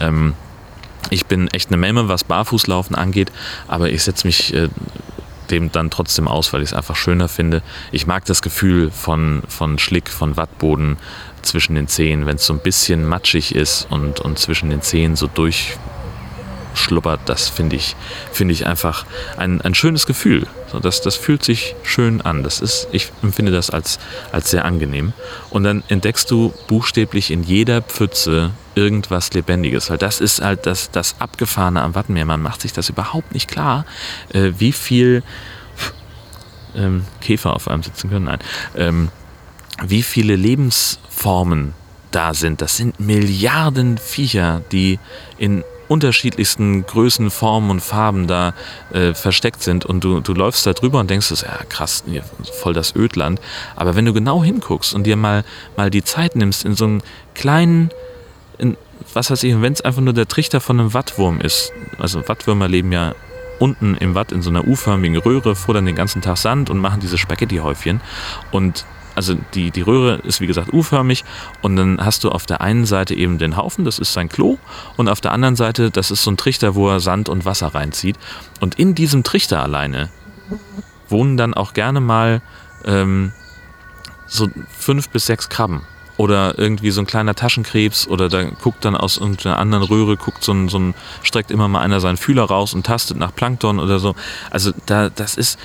Ähm, 0.00 0.34
ich 1.10 1.26
bin 1.26 1.48
echt 1.48 1.68
eine 1.68 1.76
Memme, 1.76 2.08
was 2.08 2.24
Barfußlaufen 2.24 2.96
angeht, 2.96 3.30
aber 3.68 3.90
ich 3.90 4.02
setze 4.02 4.26
mich 4.26 4.54
äh, 4.54 4.68
dem 5.50 5.70
dann 5.70 5.90
trotzdem 5.90 6.26
aus, 6.26 6.52
weil 6.52 6.62
ich 6.62 6.70
es 6.70 6.74
einfach 6.74 6.96
schöner 6.96 7.28
finde. 7.28 7.62
Ich 7.92 8.06
mag 8.06 8.24
das 8.24 8.40
Gefühl 8.40 8.90
von, 8.90 9.42
von 9.46 9.78
Schlick, 9.78 10.08
von 10.08 10.36
Wattboden 10.38 10.96
zwischen 11.42 11.74
den 11.74 11.88
Zehen, 11.88 12.26
wenn 12.26 12.36
es 12.36 12.46
so 12.46 12.54
ein 12.54 12.60
bisschen 12.60 13.06
matschig 13.06 13.54
ist 13.54 13.86
und, 13.90 14.20
und 14.20 14.38
zwischen 14.38 14.70
den 14.70 14.80
Zehen 14.80 15.16
so 15.16 15.28
durchschluppert, 16.74 17.20
das 17.26 17.48
finde 17.48 17.76
ich, 17.76 17.94
finde 18.32 18.52
ich 18.52 18.66
einfach 18.66 19.06
ein, 19.36 19.60
ein 19.60 19.74
schönes 19.74 20.06
Gefühl. 20.06 20.46
So, 20.70 20.80
das, 20.80 21.00
das 21.00 21.14
fühlt 21.16 21.44
sich 21.44 21.76
schön 21.84 22.20
an. 22.20 22.42
Das 22.42 22.60
ist, 22.60 22.88
ich 22.90 23.12
empfinde 23.22 23.52
das 23.52 23.70
als, 23.70 24.00
als 24.32 24.50
sehr 24.50 24.64
angenehm. 24.64 25.12
Und 25.50 25.64
dann 25.64 25.84
entdeckst 25.88 26.30
du 26.30 26.52
buchstäblich 26.66 27.30
in 27.30 27.44
jeder 27.44 27.80
Pfütze 27.80 28.50
irgendwas 28.74 29.32
Lebendiges, 29.32 29.88
weil 29.88 29.98
das 29.98 30.20
ist 30.20 30.42
halt 30.42 30.66
das, 30.66 30.90
das 30.90 31.20
Abgefahrene 31.20 31.80
am 31.80 31.94
Wattenmeer. 31.94 32.24
Man 32.24 32.42
macht 32.42 32.60
sich 32.60 32.72
das 32.72 32.88
überhaupt 32.88 33.32
nicht 33.32 33.48
klar, 33.48 33.86
äh, 34.32 34.52
wie 34.58 34.72
viel 34.72 35.22
ähm, 36.74 37.04
Käfer 37.20 37.54
auf 37.54 37.68
einem 37.68 37.84
sitzen 37.84 38.10
können. 38.10 38.24
Nein. 38.24 38.40
Ähm, 38.76 39.08
wie 39.86 40.02
viele 40.02 40.34
Lebensformen 40.34 41.74
da 42.10 42.34
sind. 42.34 42.60
Das 42.60 42.76
sind 42.76 43.00
Milliarden 43.00 43.98
Viecher, 43.98 44.62
die 44.70 44.98
in 45.36 45.64
unterschiedlichsten 45.88 46.86
Größen, 46.86 47.30
Formen 47.30 47.70
und 47.70 47.80
Farben 47.80 48.26
da 48.26 48.54
äh, 48.92 49.14
versteckt 49.14 49.62
sind 49.62 49.84
und 49.84 50.02
du, 50.02 50.20
du 50.20 50.34
läufst 50.34 50.66
da 50.66 50.72
drüber 50.72 51.00
und 51.00 51.10
denkst, 51.10 51.30
ja 51.42 51.58
krass, 51.68 52.04
hier, 52.06 52.22
voll 52.60 52.72
das 52.72 52.94
Ödland. 52.94 53.40
Aber 53.76 53.96
wenn 53.96 54.04
du 54.04 54.12
genau 54.12 54.42
hinguckst 54.42 54.94
und 54.94 55.04
dir 55.04 55.16
mal, 55.16 55.44
mal 55.76 55.90
die 55.90 56.04
Zeit 56.04 56.36
nimmst, 56.36 56.64
in 56.64 56.74
so 56.74 56.84
einen 56.84 57.02
kleinen, 57.34 57.90
in, 58.58 58.76
was 59.12 59.30
weiß 59.30 59.42
ich, 59.42 59.60
wenn 59.60 59.72
es 59.72 59.80
einfach 59.80 60.02
nur 60.02 60.14
der 60.14 60.28
Trichter 60.28 60.60
von 60.60 60.80
einem 60.80 60.94
Wattwurm 60.94 61.40
ist, 61.40 61.72
also 61.98 62.26
Wattwürmer 62.28 62.68
leben 62.68 62.92
ja 62.92 63.14
unten 63.58 63.96
im 63.96 64.14
Watt 64.14 64.32
in 64.32 64.42
so 64.42 64.50
einer 64.50 64.66
U-förmigen 64.66 65.16
Röhre, 65.16 65.54
futtern 65.54 65.86
den 65.86 65.94
ganzen 65.94 66.22
Tag 66.22 66.36
Sand 66.38 66.70
und 66.70 66.78
machen 66.78 67.00
diese 67.00 67.18
Spaghetti-Häufchen 67.18 68.00
und 68.50 68.84
also 69.14 69.34
die, 69.54 69.70
die 69.70 69.82
Röhre 69.82 70.16
ist 70.24 70.40
wie 70.40 70.46
gesagt 70.46 70.72
U-förmig 70.72 71.24
und 71.62 71.76
dann 71.76 72.04
hast 72.04 72.24
du 72.24 72.30
auf 72.30 72.46
der 72.46 72.60
einen 72.60 72.86
Seite 72.86 73.14
eben 73.14 73.38
den 73.38 73.56
Haufen, 73.56 73.84
das 73.84 73.98
ist 73.98 74.12
sein 74.12 74.28
Klo, 74.28 74.58
und 74.96 75.08
auf 75.08 75.20
der 75.20 75.32
anderen 75.32 75.56
Seite, 75.56 75.90
das 75.90 76.10
ist 76.10 76.24
so 76.24 76.30
ein 76.30 76.36
Trichter, 76.36 76.74
wo 76.74 76.88
er 76.88 77.00
Sand 77.00 77.28
und 77.28 77.44
Wasser 77.44 77.68
reinzieht. 77.68 78.16
Und 78.60 78.78
in 78.78 78.94
diesem 78.94 79.22
Trichter 79.22 79.62
alleine 79.62 80.10
wohnen 81.08 81.36
dann 81.36 81.54
auch 81.54 81.74
gerne 81.74 82.00
mal 82.00 82.42
ähm, 82.84 83.32
so 84.26 84.48
fünf 84.76 85.08
bis 85.10 85.26
sechs 85.26 85.48
Krabben. 85.48 85.82
Oder 86.16 86.56
irgendwie 86.60 86.92
so 86.92 87.00
ein 87.00 87.06
kleiner 87.06 87.34
Taschenkrebs 87.34 88.06
oder 88.06 88.28
da 88.28 88.44
guckt 88.44 88.84
dann 88.84 88.96
aus 88.96 89.16
irgendeiner 89.16 89.58
anderen 89.58 89.82
Röhre, 89.82 90.16
guckt 90.16 90.44
so 90.44 90.52
ein, 90.52 90.68
so 90.68 90.78
ein, 90.78 90.94
streckt 91.24 91.50
immer 91.50 91.66
mal 91.66 91.80
einer 91.80 91.98
seinen 91.98 92.18
Fühler 92.18 92.44
raus 92.44 92.72
und 92.72 92.86
tastet 92.86 93.16
nach 93.16 93.34
Plankton 93.34 93.80
oder 93.80 93.98
so. 93.98 94.14
Also 94.48 94.70
da, 94.86 95.10
das 95.10 95.34
ist, 95.36 95.58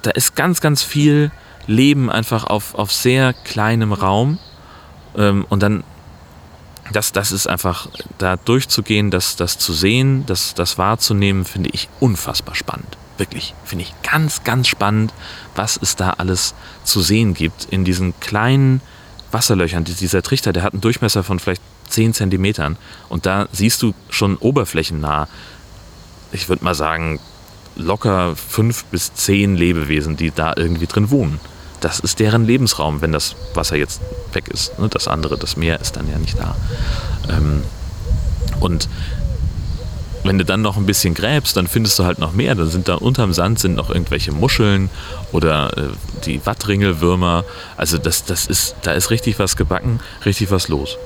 da 0.00 0.12
ist 0.12 0.34
ganz, 0.34 0.62
ganz 0.62 0.82
viel 0.82 1.30
leben 1.70 2.10
einfach 2.10 2.44
auf, 2.44 2.74
auf 2.74 2.92
sehr 2.92 3.32
kleinem 3.32 3.92
Raum. 3.92 4.38
Ähm, 5.16 5.46
und 5.48 5.62
dann, 5.62 5.84
das, 6.92 7.12
das 7.12 7.32
ist 7.32 7.46
einfach, 7.46 7.88
da 8.18 8.36
durchzugehen, 8.36 9.10
das, 9.10 9.36
das 9.36 9.56
zu 9.56 9.72
sehen, 9.72 10.26
das, 10.26 10.54
das 10.54 10.76
wahrzunehmen, 10.76 11.44
finde 11.44 11.70
ich 11.72 11.88
unfassbar 12.00 12.54
spannend. 12.54 12.98
Wirklich, 13.16 13.54
finde 13.64 13.84
ich 13.84 13.94
ganz, 14.02 14.44
ganz 14.44 14.66
spannend, 14.66 15.14
was 15.54 15.78
es 15.80 15.94
da 15.94 16.10
alles 16.10 16.54
zu 16.84 17.00
sehen 17.00 17.34
gibt 17.34 17.66
in 17.70 17.84
diesen 17.84 18.18
kleinen 18.18 18.80
Wasserlöchern. 19.30 19.84
Dieser 19.84 20.22
Trichter, 20.22 20.52
der 20.52 20.64
hat 20.64 20.72
einen 20.72 20.80
Durchmesser 20.80 21.22
von 21.22 21.38
vielleicht 21.38 21.62
10 21.88 22.14
Zentimetern 22.14 22.76
und 23.08 23.26
da 23.26 23.46
siehst 23.52 23.82
du 23.82 23.94
schon 24.08 24.36
oberflächennah, 24.36 25.28
ich 26.32 26.48
würde 26.48 26.64
mal 26.64 26.74
sagen, 26.74 27.20
locker 27.76 28.34
fünf 28.36 28.84
bis 28.84 29.14
zehn 29.14 29.56
Lebewesen, 29.56 30.16
die 30.16 30.30
da 30.30 30.54
irgendwie 30.56 30.86
drin 30.86 31.10
wohnen 31.10 31.40
das 31.80 32.00
ist 32.00 32.20
deren 32.20 32.44
Lebensraum, 32.44 33.00
wenn 33.00 33.12
das 33.12 33.34
Wasser 33.54 33.76
jetzt 33.76 34.00
weg 34.32 34.48
ist. 34.48 34.78
Ne? 34.78 34.88
Das 34.88 35.08
andere, 35.08 35.36
das 35.36 35.56
Meer 35.56 35.80
ist 35.80 35.96
dann 35.96 36.10
ja 36.10 36.18
nicht 36.18 36.38
da. 36.38 36.56
Ähm, 37.28 37.62
und 38.60 38.88
wenn 40.22 40.36
du 40.36 40.44
dann 40.44 40.60
noch 40.60 40.76
ein 40.76 40.84
bisschen 40.84 41.14
gräbst, 41.14 41.56
dann 41.56 41.66
findest 41.66 41.98
du 41.98 42.04
halt 42.04 42.18
noch 42.18 42.32
mehr. 42.32 42.54
Dann 42.54 42.68
sind 42.68 42.88
da 42.88 42.94
unterm 42.96 43.32
Sand 43.32 43.58
sind 43.58 43.74
noch 43.74 43.88
irgendwelche 43.88 44.32
Muscheln 44.32 44.90
oder 45.32 45.76
äh, 45.76 45.82
die 46.26 46.44
Wattringelwürmer. 46.44 47.44
Also 47.76 47.96
das, 47.96 48.24
das 48.24 48.46
ist, 48.46 48.76
da 48.82 48.92
ist 48.92 49.10
richtig 49.10 49.38
was 49.38 49.56
gebacken, 49.56 50.00
richtig 50.24 50.50
was 50.50 50.68
los. 50.68 50.98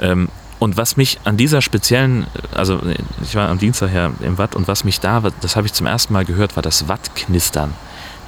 Ähm, 0.00 0.28
und 0.60 0.76
was 0.76 0.96
mich 0.96 1.20
an 1.24 1.36
dieser 1.36 1.62
speziellen, 1.62 2.26
also 2.54 2.80
ich 3.22 3.34
war 3.36 3.48
am 3.48 3.58
Dienstag 3.58 3.90
her 3.90 4.12
im 4.20 4.38
Watt 4.38 4.56
und 4.56 4.66
was 4.66 4.82
mich 4.82 4.98
da, 4.98 5.22
das 5.40 5.54
habe 5.54 5.66
ich 5.66 5.72
zum 5.72 5.86
ersten 5.86 6.12
Mal 6.12 6.24
gehört, 6.24 6.56
war 6.56 6.64
das 6.64 6.88
Wattknistern 6.88 7.74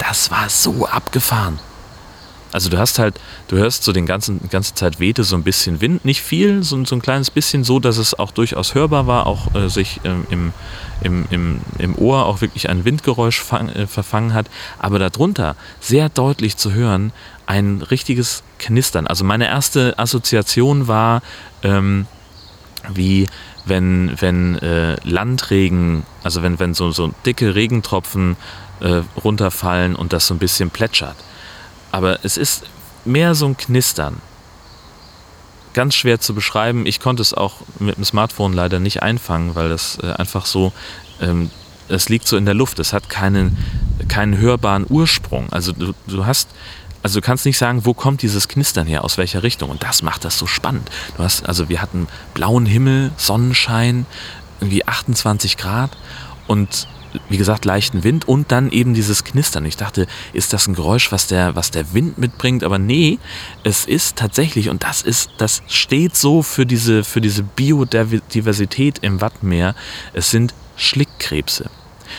das 0.01 0.31
war 0.31 0.49
so 0.49 0.87
abgefahren. 0.87 1.59
Also 2.53 2.69
du 2.69 2.79
hast 2.79 2.99
halt, 2.99 3.21
du 3.47 3.59
hörst 3.59 3.85
so 3.85 3.93
den 3.93 4.07
ganzen, 4.07 4.41
ganze 4.51 4.75
Zeit 4.75 4.99
wehte 4.99 5.23
so 5.23 5.37
ein 5.37 5.45
bisschen 5.45 5.81
Wind, 5.81 6.05
nicht 6.05 6.21
viel, 6.21 6.65
so, 6.65 6.85
so 6.85 6.97
ein 6.97 7.03
kleines 7.03 7.31
bisschen 7.31 7.63
so, 7.63 7.79
dass 7.79 7.97
es 7.97 8.19
auch 8.19 8.33
durchaus 8.33 8.75
hörbar 8.75 9.07
war, 9.07 9.27
auch 9.27 9.55
äh, 9.55 9.69
sich 9.69 10.01
ähm, 10.03 10.27
im, 10.31 10.53
im, 11.01 11.27
im, 11.31 11.61
im 11.79 11.97
Ohr 11.97 12.27
auch 12.27 12.41
wirklich 12.41 12.69
ein 12.69 12.85
Windgeräusch 12.85 13.41
fang, 13.41 13.69
äh, 13.69 13.87
verfangen 13.87 14.35
hat, 14.35 14.47
aber 14.81 14.99
darunter 14.99 15.55
sehr 15.81 16.09
deutlich 16.09 16.57
zu 16.57 16.73
hören, 16.73 17.13
ein 17.47 17.83
richtiges 17.83 18.43
Knistern. 18.59 19.07
Also 19.07 19.25
meine 19.25 19.47
erste 19.47 19.97
Assoziation 19.97 20.89
war, 20.89 21.23
ähm, 21.63 22.07
wie 22.93 23.29
wenn, 23.65 24.13
wenn 24.19 24.59
äh, 24.59 24.97
Landregen, 25.05 26.03
also 26.25 26.43
wenn, 26.43 26.59
wenn 26.59 26.75
so, 26.75 26.91
so 26.91 27.13
dicke 27.25 27.55
Regentropfen 27.55 28.37
äh, 28.81 29.03
runterfallen 29.23 29.95
und 29.97 30.13
das 30.13 30.27
so 30.27 30.35
ein 30.35 30.39
bisschen 30.39 30.71
plätschert. 30.71 31.17
Aber 31.93 32.25
es 32.25 32.37
ist 32.37 32.65
mehr 33.05 33.35
so 33.35 33.47
ein 33.47 33.57
Knistern. 33.57 34.21
Ganz 35.73 35.95
schwer 35.95 36.21
zu 36.21 36.35
beschreiben. 36.35 36.87
Ich 36.87 37.01
konnte 37.01 37.23
es 37.23 37.33
auch 37.33 37.57
mit 37.79 37.97
dem 37.97 38.05
Smartphone 38.05 38.53
leider 38.53 38.81
nicht 38.81 39.03
einfangen, 39.03 39.55
weil 39.55 39.69
das 39.69 39.99
äh, 40.03 40.13
einfach 40.13 40.47
so, 40.47 40.73
ähm, 41.21 41.51
es 41.89 42.09
liegt 42.09 42.27
so 42.27 42.37
in 42.37 42.45
der 42.45 42.55
Luft. 42.55 42.79
Es 42.79 42.93
hat 42.93 43.09
keinen, 43.09 43.57
keinen 44.09 44.39
hörbaren 44.39 44.87
Ursprung. 44.89 45.53
Also 45.53 45.73
du, 45.73 45.95
du 46.07 46.27
hast 46.27 46.49
also 47.03 47.21
du 47.21 47.25
kannst 47.25 47.47
nicht 47.47 47.57
sagen, 47.57 47.87
wo 47.87 47.95
kommt 47.95 48.23
dieses 48.23 48.49
Knistern 48.49 48.87
her, 48.87 49.05
aus 49.05 49.17
welcher 49.17 49.43
Richtung. 49.43 49.71
Und 49.71 49.83
das 49.83 50.03
macht 50.03 50.25
das 50.25 50.39
so 50.39 50.47
spannend. 50.47 50.91
Du 51.17 51.23
hast, 51.23 51.47
also 51.49 51.69
wir 51.69 51.81
hatten 51.81 52.09
blauen 52.35 52.67
Himmel, 52.67 53.11
Sonnenschein, 53.17 54.05
irgendwie 54.61 54.87
28 54.87 55.57
Grad 55.57 55.97
und 56.47 56.87
wie 57.29 57.37
gesagt, 57.37 57.65
leichten 57.65 58.05
Wind 58.05 58.29
und 58.29 58.53
dann 58.53 58.71
eben 58.71 58.95
dieses 58.95 59.25
Knistern. 59.25 59.65
Ich 59.65 59.77
dachte, 59.77 60.07
ist 60.33 60.53
das 60.53 60.67
ein 60.67 60.75
Geräusch, 60.75 61.13
was 61.13 61.27
der, 61.27 61.57
was 61.57 61.71
der 61.71 61.93
Wind 61.93 62.19
mitbringt? 62.19 62.65
Aber 62.65 62.79
nee, 62.79 63.19
es 63.65 63.85
ist 63.85 64.17
tatsächlich, 64.17 64.69
und 64.69 64.83
das 64.85 65.03
ist, 65.03 65.31
das 65.39 65.63
steht 65.69 66.17
so 66.17 66.43
für 66.43 66.67
diese, 66.67 67.05
für 67.05 67.21
diese 67.21 67.43
Biodiversität 67.43 68.99
im 69.03 69.21
Wattmeer. 69.21 69.75
Es 70.13 70.31
sind 70.31 70.55
Schlickkrebse. 70.77 71.71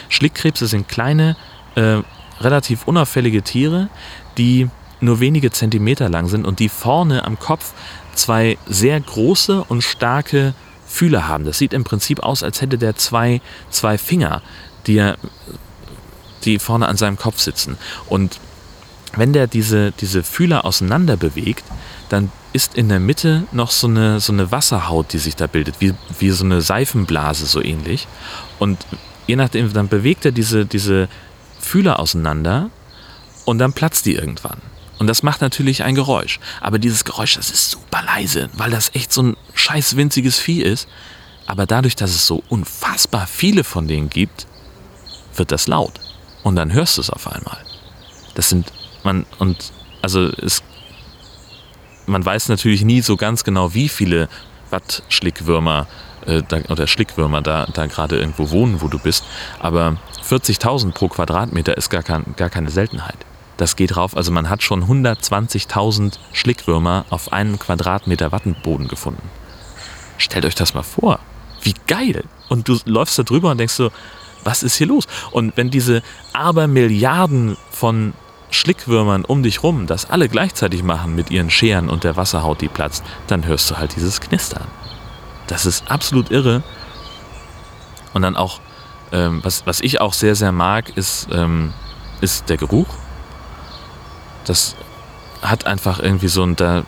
Schlickkrebse 0.10 0.68
sind 0.68 0.88
kleine, 0.88 1.36
äh, 1.76 2.00
relativ 2.40 2.88
unauffällige 2.88 3.42
Tiere, 3.42 3.90
die 4.38 4.70
nur 5.00 5.20
wenige 5.20 5.52
Zentimeter 5.52 6.10
lang 6.10 6.28
sind 6.28 6.46
und 6.46 6.60
die 6.60 6.70
vorne 6.70 7.26
am 7.26 7.40
Kopf 7.40 7.74
zwei 8.14 8.58
sehr 8.68 9.00
große 9.00 9.64
und 9.64 9.84
starke 9.84 10.54
Fühler 10.86 11.28
haben. 11.28 11.46
Das 11.46 11.58
sieht 11.58 11.74
im 11.74 11.84
Prinzip 11.84 12.22
aus, 12.22 12.44
als 12.44 12.62
hätte 12.62 12.78
der 12.78 12.96
zwei, 12.96 13.42
zwei 13.70 13.98
Finger 13.98 14.42
die, 14.88 14.98
er, 14.98 15.18
die 16.44 16.60
vorne 16.60 16.88
an 16.88 16.98
seinem 16.98 17.18
Kopf 17.18 17.40
sitzen. 17.40 17.78
Und 18.08 18.40
wenn 19.16 19.34
der 19.34 19.48
diese, 19.48 19.92
diese 19.92 20.24
Fühler 20.24 20.66
auseinander 20.66 21.18
bewegt, 21.18 21.66
dann 22.10 22.32
ist 22.54 22.76
in 22.76 22.90
der 22.90 23.00
Mitte 23.00 23.44
noch 23.52 23.72
so 23.72 23.88
eine, 23.88 24.20
so 24.20 24.34
eine 24.34 24.52
Wasserhaut, 24.52 25.14
die 25.14 25.18
sich 25.18 25.36
da 25.36 25.48
bildet, 25.48 25.76
wie, 25.80 25.94
wie 26.20 26.32
so 26.32 26.44
eine 26.44 26.62
Seifenblase 26.62 27.46
so 27.46 27.62
ähnlich. 27.62 28.08
Und 28.60 28.86
je 29.28 29.36
nachdem, 29.36 29.72
dann 29.74 29.88
bewegt 29.88 30.26
er 30.26 30.32
diese, 30.32 30.66
diese 30.66 31.08
Fühler 31.60 32.00
auseinander 32.00 32.70
und 33.46 33.60
dann 33.60 33.74
platzt 33.74 34.06
die 34.06 34.16
irgendwann. 34.16 34.62
Und 35.00 35.08
das 35.08 35.24
macht 35.24 35.42
natürlich 35.42 35.84
ein 35.84 35.96
Geräusch. 35.96 36.40
Aber 36.60 36.78
dieses 36.78 37.06
Geräusch, 37.06 37.36
das 37.36 37.50
ist 37.50 37.72
super 37.72 38.04
leise, 38.06 38.50
weil 38.54 38.70
das 38.70 38.94
echt 38.94 39.12
so 39.12 39.24
ein 39.24 39.38
scheiß 39.56 39.96
winziges 39.96 40.38
Vieh 40.38 40.62
ist. 40.62 40.88
Aber 41.48 41.66
dadurch, 41.66 41.96
dass 41.96 42.12
es 42.12 42.28
so 42.28 42.44
unfassbar 42.50 43.26
viele 43.26 43.64
von 43.64 43.88
denen 43.88 44.10
gibt, 44.10 44.46
wird 45.36 45.52
das 45.52 45.68
laut. 45.68 46.00
Und 46.44 46.56
dann 46.56 46.74
hörst 46.74 46.98
du 46.98 47.02
es 47.02 47.10
auf 47.10 47.28
einmal. 47.28 47.58
Das 48.36 48.50
sind, 48.50 48.72
man, 49.04 49.26
und 49.40 49.72
also 50.02 50.24
es, 50.24 50.64
man 52.06 52.26
weiß 52.26 52.50
natürlich 52.50 52.84
nie 52.84 53.02
so 53.02 53.18
ganz 53.18 53.44
genau, 53.44 53.74
wie 53.74 53.90
viele 53.90 54.28
Watt-Schlickwürmer 54.70 55.88
äh, 56.26 56.42
oder 56.70 56.88
Schlickwürmer 56.88 57.42
da, 57.42 57.68
da 57.74 57.86
gerade 57.86 58.18
irgendwo 58.18 58.52
wohnen, 58.52 58.82
wo 58.82 58.88
du 58.88 59.00
bist. 59.00 59.24
Aber 59.60 59.98
40.000 60.28 60.94
pro 60.94 61.08
Quadratmeter 61.08 61.78
ist 61.78 61.90
gar, 61.90 62.04
kein, 62.04 62.36
gar 62.38 62.50
keine 62.50 62.70
Seltenheit. 62.70 63.18
Das 63.58 63.76
geht 63.76 63.96
rauf, 63.96 64.18
also 64.18 64.32
man 64.32 64.50
hat 64.50 64.64
schon 64.64 64.86
120.000 64.86 66.18
Schlickwürmer 66.34 67.06
auf 67.10 67.32
einen 67.32 67.60
Quadratmeter 67.60 68.32
Wattenboden 68.32 68.88
gefunden. 68.88 69.30
Stellt 70.18 70.46
euch 70.46 70.56
das 70.56 70.74
mal 70.74 70.84
vor. 70.84 71.20
Wie 71.62 71.76
geil! 71.86 72.24
Und 72.50 72.68
du 72.68 72.78
läufst 72.86 73.20
da 73.20 73.24
drüber 73.24 73.52
und 73.52 73.60
denkst 73.60 73.76
so, 73.76 73.92
was 74.44 74.64
ist 74.64 74.76
hier 74.76 74.88
los? 74.88 75.08
Und 75.32 75.58
wenn 75.58 75.70
diese 75.70 76.02
Abermilliarden 76.34 77.58
von 77.72 78.14
Schlickwürmern 78.50 79.24
um 79.24 79.44
dich 79.44 79.64
rum 79.64 79.88
das 79.88 80.10
alle 80.10 80.28
gleichzeitig 80.28 80.84
machen 80.84 81.16
mit 81.16 81.32
ihren 81.32 81.50
Scheren 81.50 81.90
und 81.90 82.04
der 82.04 82.18
Wasserhaut, 82.18 82.62
die 82.62 82.68
platzt, 82.68 83.04
dann 83.28 83.46
hörst 83.46 83.72
du 83.72 83.78
halt 83.78 83.96
dieses 83.96 84.20
Knistern. 84.20 84.68
Das 85.48 85.66
ist 85.66 85.90
absolut 85.90 86.32
irre. 86.32 86.64
Und 88.14 88.22
dann 88.22 88.36
auch, 88.36 88.60
ähm, 89.12 89.40
was, 89.44 89.66
was 89.66 89.80
ich 89.80 90.02
auch 90.02 90.14
sehr, 90.14 90.36
sehr 90.36 90.52
mag, 90.52 90.96
ist, 90.98 91.28
ähm, 91.32 91.74
ist 92.20 92.50
der 92.50 92.58
Geruch. 92.58 92.88
Das 94.46 94.76
hat 95.42 95.66
einfach 95.66 96.00
irgendwie 96.00 96.28
so 96.28 96.44
ein, 96.44 96.56
da 96.56 96.84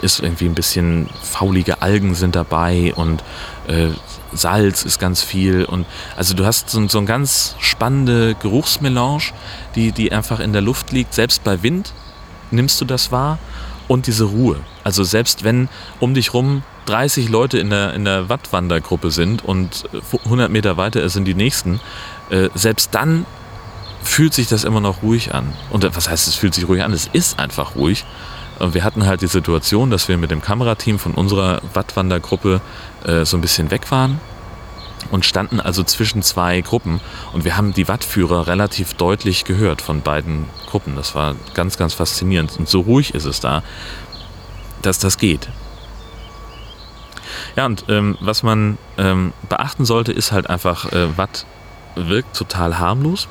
ist 0.00 0.20
irgendwie 0.20 0.46
ein 0.46 0.54
bisschen 0.54 1.08
faulige 1.22 1.82
Algen 1.82 2.14
sind 2.14 2.36
dabei 2.36 2.92
und 2.94 3.22
äh, 3.66 3.88
Salz 4.32 4.82
ist 4.82 4.98
ganz 4.98 5.22
viel 5.22 5.64
und 5.64 5.86
also 6.16 6.34
du 6.34 6.44
hast 6.44 6.70
so, 6.70 6.86
so 6.88 6.98
eine 6.98 7.06
ganz 7.06 7.56
spannende 7.60 8.34
Geruchsmelange, 8.34 9.32
die, 9.74 9.92
die 9.92 10.12
einfach 10.12 10.40
in 10.40 10.52
der 10.52 10.62
Luft 10.62 10.92
liegt. 10.92 11.14
Selbst 11.14 11.44
bei 11.44 11.62
Wind 11.62 11.92
nimmst 12.50 12.80
du 12.80 12.84
das 12.84 13.10
wahr 13.12 13.38
und 13.88 14.06
diese 14.06 14.24
Ruhe. 14.24 14.56
Also 14.84 15.04
selbst 15.04 15.44
wenn 15.44 15.68
um 16.00 16.14
dich 16.14 16.34
rum 16.34 16.62
30 16.86 17.28
Leute 17.28 17.58
in 17.58 17.70
der, 17.70 17.94
in 17.94 18.04
der 18.04 18.28
Wattwandergruppe 18.28 19.10
sind 19.10 19.44
und 19.44 19.84
100 20.24 20.50
Meter 20.50 20.76
weiter 20.76 21.06
sind 21.08 21.24
die 21.24 21.34
nächsten, 21.34 21.80
äh, 22.30 22.48
selbst 22.54 22.94
dann 22.94 23.26
fühlt 24.02 24.32
sich 24.32 24.48
das 24.48 24.64
immer 24.64 24.80
noch 24.80 25.02
ruhig 25.02 25.34
an. 25.34 25.52
Und 25.70 25.84
was 25.94 26.08
heißt, 26.08 26.28
es 26.28 26.34
fühlt 26.34 26.54
sich 26.54 26.68
ruhig 26.68 26.82
an? 26.82 26.92
Es 26.92 27.08
ist 27.12 27.38
einfach 27.38 27.76
ruhig. 27.76 28.04
Und 28.58 28.74
wir 28.74 28.84
hatten 28.84 29.06
halt 29.06 29.22
die 29.22 29.28
Situation, 29.28 29.90
dass 29.90 30.08
wir 30.08 30.18
mit 30.18 30.30
dem 30.30 30.42
Kamerateam 30.42 30.98
von 30.98 31.14
unserer 31.14 31.60
Wattwandergruppe 31.74 32.60
äh, 33.04 33.24
so 33.24 33.36
ein 33.36 33.40
bisschen 33.40 33.70
weg 33.70 33.90
waren 33.90 34.20
und 35.10 35.24
standen 35.24 35.60
also 35.60 35.82
zwischen 35.84 36.22
zwei 36.22 36.60
Gruppen 36.60 37.00
und 37.32 37.44
wir 37.44 37.56
haben 37.56 37.72
die 37.72 37.88
Wattführer 37.88 38.46
relativ 38.46 38.94
deutlich 38.94 39.44
gehört 39.44 39.80
von 39.80 40.02
beiden 40.02 40.46
Gruppen. 40.66 40.96
Das 40.96 41.14
war 41.14 41.36
ganz, 41.54 41.78
ganz 41.78 41.94
faszinierend 41.94 42.58
und 42.58 42.68
so 42.68 42.80
ruhig 42.80 43.14
ist 43.14 43.24
es 43.24 43.40
da, 43.40 43.62
dass 44.82 44.98
das 44.98 45.18
geht. 45.18 45.48
Ja, 47.56 47.66
und 47.66 47.84
ähm, 47.88 48.16
was 48.20 48.42
man 48.42 48.78
ähm, 48.96 49.32
beachten 49.48 49.84
sollte, 49.84 50.12
ist 50.12 50.32
halt 50.32 50.50
einfach, 50.50 50.92
äh, 50.92 51.16
Watt 51.16 51.46
wirkt 51.94 52.36
total 52.36 52.78
harmlos, 52.78 53.28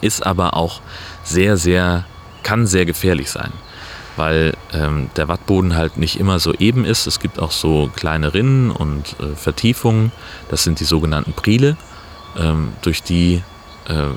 ist 0.00 0.24
aber 0.24 0.54
auch 0.54 0.80
sehr, 1.24 1.56
sehr, 1.56 2.04
kann 2.42 2.66
sehr 2.66 2.86
gefährlich 2.86 3.30
sein 3.30 3.52
weil 4.16 4.54
ähm, 4.72 5.10
der 5.16 5.28
Wattboden 5.28 5.76
halt 5.76 5.96
nicht 5.96 6.18
immer 6.18 6.38
so 6.38 6.52
eben 6.54 6.84
ist. 6.84 7.06
Es 7.06 7.20
gibt 7.20 7.38
auch 7.38 7.52
so 7.52 7.90
kleine 7.94 8.34
Rinnen 8.34 8.70
und 8.70 9.16
äh, 9.20 9.34
Vertiefungen. 9.34 10.12
Das 10.48 10.64
sind 10.64 10.80
die 10.80 10.84
sogenannten 10.84 11.32
Prile, 11.32 11.76
ähm, 12.38 12.72
durch 12.82 13.02
die 13.02 13.42
äh, 13.88 14.08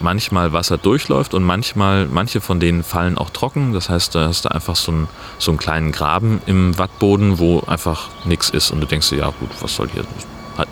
manchmal 0.00 0.52
Wasser 0.52 0.78
durchläuft 0.78 1.34
und 1.34 1.42
manchmal, 1.42 2.06
manche 2.06 2.40
von 2.40 2.60
denen 2.60 2.82
fallen 2.84 3.18
auch 3.18 3.30
trocken. 3.30 3.72
Das 3.72 3.88
heißt, 3.88 4.14
da 4.14 4.28
hast 4.28 4.44
du 4.44 4.50
einfach 4.50 4.76
so 4.76 4.92
einen, 4.92 5.08
so 5.38 5.50
einen 5.50 5.58
kleinen 5.58 5.92
Graben 5.92 6.40
im 6.46 6.78
Wattboden, 6.78 7.38
wo 7.38 7.60
einfach 7.66 8.08
nichts 8.24 8.50
ist 8.50 8.70
und 8.70 8.80
du 8.80 8.86
denkst 8.86 9.10
dir, 9.10 9.18
ja 9.18 9.32
gut, 9.40 9.50
was 9.60 9.74
soll 9.74 9.88
hier, 9.88 10.04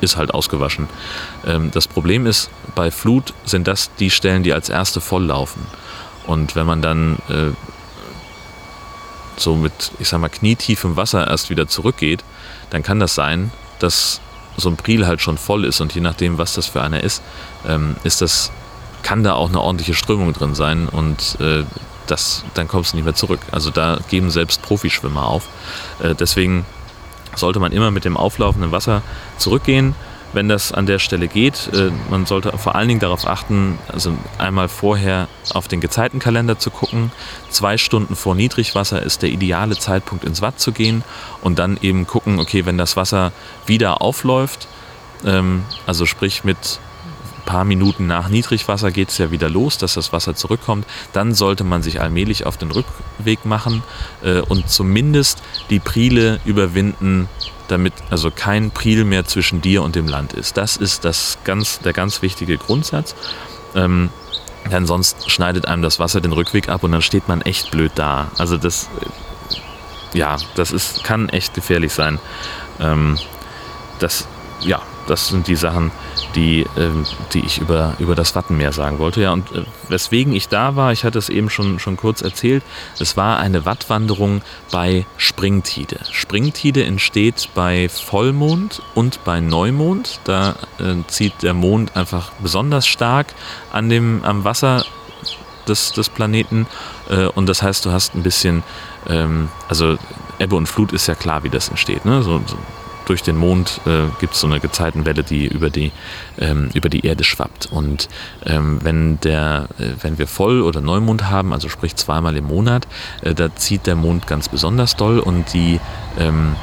ist 0.00 0.16
halt 0.16 0.32
ausgewaschen. 0.32 0.88
Ähm, 1.44 1.70
das 1.72 1.88
Problem 1.88 2.26
ist, 2.26 2.50
bei 2.74 2.90
Flut 2.90 3.34
sind 3.44 3.66
das 3.66 3.90
die 3.96 4.10
Stellen, 4.10 4.42
die 4.42 4.52
als 4.52 4.68
erste 4.68 5.00
volllaufen. 5.00 5.62
Und 6.26 6.56
wenn 6.56 6.66
man 6.66 6.82
dann 6.82 7.18
äh, 7.28 7.50
so 9.36 9.54
mit, 9.54 9.92
ich 9.98 10.08
sag 10.08 10.20
mal, 10.20 10.28
knietiefem 10.28 10.96
Wasser 10.96 11.26
erst 11.26 11.50
wieder 11.50 11.68
zurückgeht, 11.68 12.24
dann 12.70 12.82
kann 12.82 13.00
das 13.00 13.14
sein, 13.14 13.50
dass 13.78 14.20
so 14.56 14.68
ein 14.68 14.76
Priel 14.76 15.06
halt 15.06 15.20
schon 15.20 15.38
voll 15.38 15.64
ist 15.64 15.80
und 15.80 15.94
je 15.94 16.00
nachdem, 16.00 16.38
was 16.38 16.54
das 16.54 16.66
für 16.66 16.82
einer 16.82 17.02
ist, 17.02 17.22
ähm, 17.66 17.96
ist 18.04 18.22
das, 18.22 18.50
kann 19.02 19.22
da 19.22 19.34
auch 19.34 19.48
eine 19.48 19.60
ordentliche 19.60 19.94
Strömung 19.94 20.32
drin 20.32 20.54
sein 20.54 20.88
und 20.88 21.38
äh, 21.40 21.64
das, 22.06 22.44
dann 22.54 22.68
kommst 22.68 22.92
du 22.92 22.96
nicht 22.96 23.04
mehr 23.04 23.14
zurück. 23.14 23.40
Also 23.50 23.70
da 23.70 23.98
geben 24.08 24.30
selbst 24.30 24.62
Profischwimmer 24.62 25.26
auf. 25.26 25.48
Äh, 26.02 26.14
deswegen 26.14 26.64
sollte 27.34 27.60
man 27.60 27.72
immer 27.72 27.90
mit 27.90 28.04
dem 28.04 28.16
auflaufenden 28.16 28.72
Wasser 28.72 29.02
zurückgehen 29.38 29.94
wenn 30.36 30.48
das 30.48 30.70
an 30.70 30.86
der 30.86 31.00
Stelle 31.00 31.26
geht. 31.26 31.70
Äh, 31.72 31.90
man 32.10 32.26
sollte 32.26 32.56
vor 32.56 32.76
allen 32.76 32.86
Dingen 32.86 33.00
darauf 33.00 33.26
achten, 33.26 33.78
also 33.88 34.16
einmal 34.38 34.68
vorher 34.68 35.26
auf 35.52 35.66
den 35.66 35.80
Gezeitenkalender 35.80 36.58
zu 36.58 36.70
gucken. 36.70 37.10
Zwei 37.50 37.78
Stunden 37.78 38.14
vor 38.14 38.36
Niedrigwasser 38.36 39.02
ist 39.02 39.22
der 39.22 39.30
ideale 39.30 39.76
Zeitpunkt 39.76 40.24
ins 40.24 40.42
Watt 40.42 40.60
zu 40.60 40.70
gehen 40.70 41.02
und 41.40 41.58
dann 41.58 41.78
eben 41.82 42.06
gucken, 42.06 42.38
okay, 42.38 42.66
wenn 42.66 42.78
das 42.78 42.96
Wasser 42.96 43.32
wieder 43.66 44.02
aufläuft, 44.02 44.68
ähm, 45.24 45.64
also 45.86 46.06
sprich 46.06 46.44
mit 46.44 46.78
paar 47.46 47.64
Minuten 47.64 48.06
nach 48.06 48.28
Niedrigwasser 48.28 48.90
geht 48.90 49.08
es 49.08 49.18
ja 49.18 49.30
wieder 49.30 49.48
los, 49.48 49.78
dass 49.78 49.94
das 49.94 50.12
Wasser 50.12 50.34
zurückkommt. 50.34 50.84
Dann 51.14 51.32
sollte 51.32 51.64
man 51.64 51.82
sich 51.82 52.00
allmählich 52.02 52.44
auf 52.44 52.58
den 52.58 52.70
Rückweg 52.70 53.46
machen 53.46 53.82
äh, 54.22 54.40
und 54.40 54.68
zumindest 54.68 55.42
die 55.70 55.78
Priele 55.78 56.40
überwinden, 56.44 57.28
damit 57.68 57.92
also 58.10 58.30
kein 58.30 58.70
Priel 58.70 59.04
mehr 59.04 59.24
zwischen 59.24 59.60
dir 59.60 59.82
und 59.82 59.94
dem 59.96 60.08
Land 60.08 60.32
ist. 60.32 60.56
Das 60.56 60.76
ist 60.76 61.04
das 61.04 61.38
ganz, 61.44 61.80
der 61.80 61.92
ganz 61.92 62.22
wichtige 62.22 62.58
Grundsatz. 62.58 63.14
Ähm, 63.74 64.10
denn 64.70 64.86
sonst 64.86 65.30
schneidet 65.30 65.66
einem 65.66 65.82
das 65.82 65.98
Wasser 65.98 66.20
den 66.20 66.32
Rückweg 66.32 66.68
ab 66.68 66.82
und 66.82 66.92
dann 66.92 67.02
steht 67.02 67.28
man 67.28 67.40
echt 67.42 67.70
blöd 67.70 67.92
da. 67.94 68.30
Also 68.38 68.56
das, 68.56 68.88
äh, 69.00 70.18
ja, 70.18 70.36
das 70.54 70.72
ist, 70.72 71.04
kann 71.04 71.28
echt 71.28 71.54
gefährlich 71.54 71.92
sein. 71.92 72.18
Ähm, 72.80 73.18
das, 73.98 74.26
ja, 74.60 74.82
das 75.06 75.28
sind 75.28 75.46
die 75.46 75.56
Sachen, 75.56 75.90
die, 76.34 76.66
ähm, 76.76 77.04
die 77.32 77.40
ich 77.40 77.58
über, 77.58 77.94
über 77.98 78.14
das 78.14 78.34
Wattenmeer 78.34 78.72
sagen 78.72 78.98
wollte. 78.98 79.22
Ja, 79.22 79.32
und 79.32 79.50
äh, 79.52 79.64
weswegen 79.88 80.32
ich 80.32 80.48
da 80.48 80.76
war, 80.76 80.92
ich 80.92 81.04
hatte 81.04 81.18
es 81.18 81.28
eben 81.28 81.50
schon, 81.50 81.78
schon 81.78 81.96
kurz 81.96 82.22
erzählt, 82.22 82.62
es 82.98 83.16
war 83.16 83.38
eine 83.38 83.64
Wattwanderung 83.64 84.42
bei 84.70 85.06
Springtide. 85.16 86.00
Springtide 86.10 86.84
entsteht 86.84 87.48
bei 87.54 87.88
Vollmond 87.88 88.82
und 88.94 89.24
bei 89.24 89.40
Neumond. 89.40 90.20
Da 90.24 90.56
äh, 90.78 90.94
zieht 91.08 91.42
der 91.42 91.54
Mond 91.54 91.96
einfach 91.96 92.32
besonders 92.40 92.86
stark 92.86 93.26
an 93.72 93.88
dem, 93.88 94.24
am 94.24 94.44
Wasser 94.44 94.84
des, 95.68 95.92
des 95.92 96.08
Planeten. 96.08 96.66
Äh, 97.08 97.26
und 97.26 97.48
das 97.48 97.62
heißt, 97.62 97.84
du 97.84 97.92
hast 97.92 98.14
ein 98.14 98.22
bisschen, 98.22 98.62
ähm, 99.08 99.48
also 99.68 99.96
Ebbe 100.38 100.56
und 100.56 100.66
Flut 100.68 100.92
ist 100.92 101.06
ja 101.06 101.14
klar, 101.14 101.42
wie 101.44 101.50
das 101.50 101.68
entsteht. 101.68 102.04
Ne? 102.04 102.22
So, 102.22 102.42
so 102.46 102.56
durch 103.06 103.22
den 103.22 103.36
Mond 103.36 103.80
äh, 103.86 104.06
gibt 104.20 104.34
es 104.34 104.40
so 104.40 104.46
eine 104.46 104.60
Gezeitenwelle, 104.60 105.22
die 105.22 105.46
über 105.46 105.70
die, 105.70 105.92
ähm, 106.38 106.70
über 106.74 106.88
die 106.88 107.06
Erde 107.06 107.24
schwappt. 107.24 107.66
Und 107.66 108.08
ähm, 108.44 108.80
wenn, 108.82 109.18
der, 109.20 109.68
äh, 109.78 109.92
wenn 110.02 110.18
wir 110.18 110.26
Voll- 110.26 110.62
oder 110.62 110.80
Neumond 110.80 111.30
haben, 111.30 111.52
also 111.52 111.68
sprich 111.68 111.96
zweimal 111.96 112.36
im 112.36 112.44
Monat, 112.44 112.86
äh, 113.22 113.34
da 113.34 113.54
zieht 113.54 113.86
der 113.86 113.96
Mond 113.96 114.26
ganz 114.26 114.48
besonders 114.48 114.96
doll 114.96 115.18
und 115.20 115.52
die, 115.54 115.80
ähm, 116.18 116.56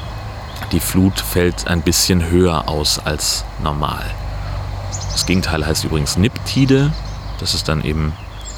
die 0.70 0.80
Flut 0.80 1.18
fällt 1.18 1.66
ein 1.66 1.82
bisschen 1.82 2.30
höher 2.30 2.68
aus 2.68 3.00
als 3.04 3.44
normal. 3.62 4.04
Das 5.12 5.26
Gegenteil 5.26 5.66
heißt 5.66 5.84
übrigens 5.84 6.16
Niptide. 6.16 6.92
Das 7.40 7.54
ist 7.54 7.68
dann 7.68 7.84
eben 7.84 8.12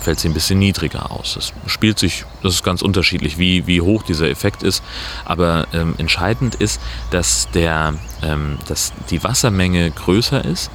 fällt 0.06 0.20
sie 0.20 0.28
ein 0.28 0.34
bisschen 0.34 0.60
niedriger 0.60 1.10
aus. 1.10 1.34
Das 1.34 1.52
spielt 1.66 1.98
sich, 1.98 2.24
das 2.40 2.54
ist 2.54 2.62
ganz 2.62 2.80
unterschiedlich, 2.80 3.38
wie, 3.38 3.66
wie 3.66 3.80
hoch 3.80 4.04
dieser 4.04 4.30
Effekt 4.30 4.62
ist. 4.62 4.84
Aber 5.24 5.66
ähm, 5.72 5.96
entscheidend 5.98 6.54
ist, 6.54 6.80
dass, 7.10 7.50
der, 7.50 7.94
ähm, 8.22 8.56
dass 8.68 8.92
die 9.10 9.24
Wassermenge 9.24 9.90
größer 9.90 10.44
ist 10.44 10.70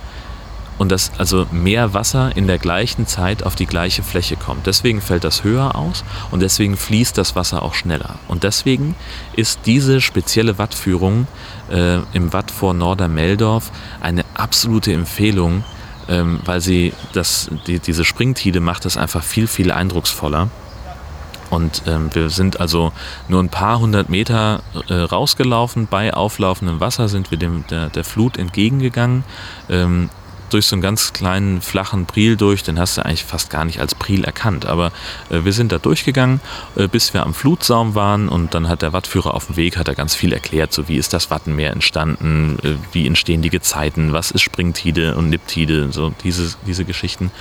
und 0.80 0.92
dass 0.92 1.12
also 1.18 1.48
mehr 1.50 1.94
Wasser 1.94 2.36
in 2.36 2.46
der 2.46 2.58
gleichen 2.58 3.08
Zeit 3.08 3.44
auf 3.44 3.56
die 3.56 3.68
gleiche 3.68 4.04
Fläche 4.04 4.36
kommt. 4.36 4.68
Deswegen 4.68 5.00
fällt 5.00 5.24
das 5.24 5.46
höher 5.46 5.76
aus 5.76 6.04
und 6.32 6.42
deswegen 6.42 6.76
fließt 6.76 7.18
das 7.18 7.34
Wasser 7.34 7.64
auch 7.64 7.74
schneller. 7.74 8.20
Und 8.28 8.44
deswegen 8.44 8.96
ist 9.38 9.62
diese 9.66 10.02
spezielle 10.02 10.58
Wattführung 10.58 11.28
äh, 11.72 12.00
im 12.12 12.34
Watt 12.34 12.52
vor 12.52 12.74
Nordermeldorf 12.74 13.72
eine 14.02 14.26
absolute 14.34 14.92
Empfehlung 14.92 15.64
ähm, 16.12 16.42
weil 16.44 16.60
sie 16.60 16.94
das, 17.14 17.50
die, 17.66 17.80
diese 17.80 18.04
Springtide 18.04 18.60
macht 18.60 18.86
es 18.86 18.98
einfach 18.98 19.24
viel, 19.24 19.48
viel 19.48 19.72
eindrucksvoller. 19.72 20.50
Und 21.50 21.84
ähm, 21.86 22.10
wir 22.14 22.30
sind 22.30 22.60
also 22.62 22.92
nur 23.28 23.42
ein 23.42 23.50
paar 23.50 23.80
hundert 23.80 24.10
Meter 24.10 24.62
äh, 24.88 24.94
rausgelaufen. 24.94 25.88
Bei 25.88 26.14
auflaufendem 26.14 26.80
Wasser 26.80 27.08
sind 27.08 27.32
wir 27.32 27.38
dem, 27.38 27.66
der, 27.70 27.90
der 27.90 28.04
Flut 28.04 28.38
entgegengegangen. 28.38 29.24
Ähm, 29.70 30.10
durch 30.54 30.68
so 30.68 30.76
einen 30.76 30.82
ganz 30.82 31.14
kleinen 31.14 31.62
flachen 31.62 32.06
Priel 32.06 32.38
durch, 32.38 32.64
den 32.64 32.80
hast 32.80 32.98
du 32.98 33.06
eigentlich 33.06 33.24
fast 33.24 33.50
gar 33.50 33.66
nicht 33.66 33.80
als 33.80 33.96
Priel 33.96 34.24
erkannt. 34.24 34.66
Aber 34.66 34.92
äh, 35.30 35.44
wir 35.44 35.54
sind 35.54 35.72
da 35.72 35.78
durchgegangen, 35.78 36.42
äh, 36.76 36.88
bis 36.88 37.14
wir 37.14 37.24
am 37.24 37.34
Flutsaum 37.34 37.96
waren 37.96 38.30
und 38.30 38.54
dann 38.54 38.68
hat 38.68 38.82
der 38.82 38.94
Wattführer 38.94 39.34
auf 39.34 39.48
dem 39.48 39.58
Weg 39.58 39.78
hat 39.78 39.88
er 39.88 39.96
ganz 39.96 40.16
viel 40.16 40.34
erklärt, 40.34 40.74
so 40.74 40.88
wie 40.88 40.98
ist 40.98 41.14
das 41.14 41.30
Wattenmeer 41.30 41.72
entstanden, 41.72 42.58
äh, 42.64 42.76
wie 42.92 43.08
entstehen 43.08 43.42
die 43.42 43.50
Gezeiten, 43.50 44.14
was 44.14 44.32
ist 44.32 44.42
Springtide 44.42 45.16
und 45.16 45.30
Niptide, 45.30 45.92
so 45.92 46.14
diese, 46.24 46.56
diese 46.66 46.86
Geschichten. 46.86 47.32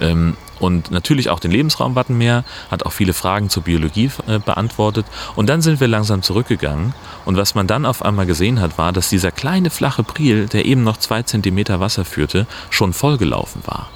Ähm, 0.00 0.36
und 0.60 0.90
natürlich 0.90 1.30
auch 1.30 1.40
den 1.40 1.50
Lebensraum 1.50 1.94
Wattenmeer, 1.96 2.44
hat 2.70 2.84
auch 2.86 2.92
viele 2.92 3.14
Fragen 3.14 3.48
zur 3.48 3.64
Biologie 3.64 4.10
äh, 4.26 4.38
beantwortet. 4.38 5.06
Und 5.34 5.48
dann 5.48 5.62
sind 5.62 5.80
wir 5.80 5.88
langsam 5.88 6.22
zurückgegangen. 6.22 6.94
Und 7.24 7.36
was 7.36 7.54
man 7.54 7.66
dann 7.66 7.86
auf 7.86 8.04
einmal 8.04 8.26
gesehen 8.26 8.60
hat, 8.60 8.78
war, 8.78 8.92
dass 8.92 9.08
dieser 9.08 9.32
kleine 9.32 9.70
flache 9.70 10.04
Priel, 10.04 10.46
der 10.46 10.66
eben 10.66 10.84
noch 10.84 10.98
zwei 10.98 11.22
Zentimeter 11.22 11.80
Wasser 11.80 12.04
führte, 12.04 12.46
schon 12.68 12.92
vollgelaufen 12.92 13.62
war. 13.64 13.88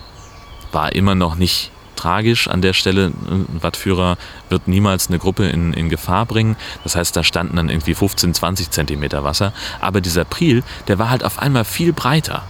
War 0.72 0.92
immer 0.92 1.14
noch 1.14 1.36
nicht 1.36 1.70
tragisch 1.96 2.48
an 2.48 2.62
der 2.62 2.72
Stelle. 2.72 3.12
Ein 3.28 3.46
Wattführer 3.60 4.16
wird 4.48 4.66
niemals 4.66 5.08
eine 5.08 5.18
Gruppe 5.18 5.46
in, 5.46 5.72
in 5.74 5.88
Gefahr 5.88 6.26
bringen. 6.26 6.56
Das 6.82 6.96
heißt, 6.96 7.14
da 7.16 7.22
standen 7.22 7.56
dann 7.56 7.68
irgendwie 7.68 7.94
15, 7.94 8.34
20 8.34 8.70
Zentimeter 8.70 9.22
Wasser. 9.22 9.52
Aber 9.80 10.00
dieser 10.00 10.24
Priel, 10.24 10.62
der 10.88 10.98
war 10.98 11.10
halt 11.10 11.24
auf 11.24 11.38
einmal 11.38 11.64
viel 11.64 11.92
breiter. 11.92 12.42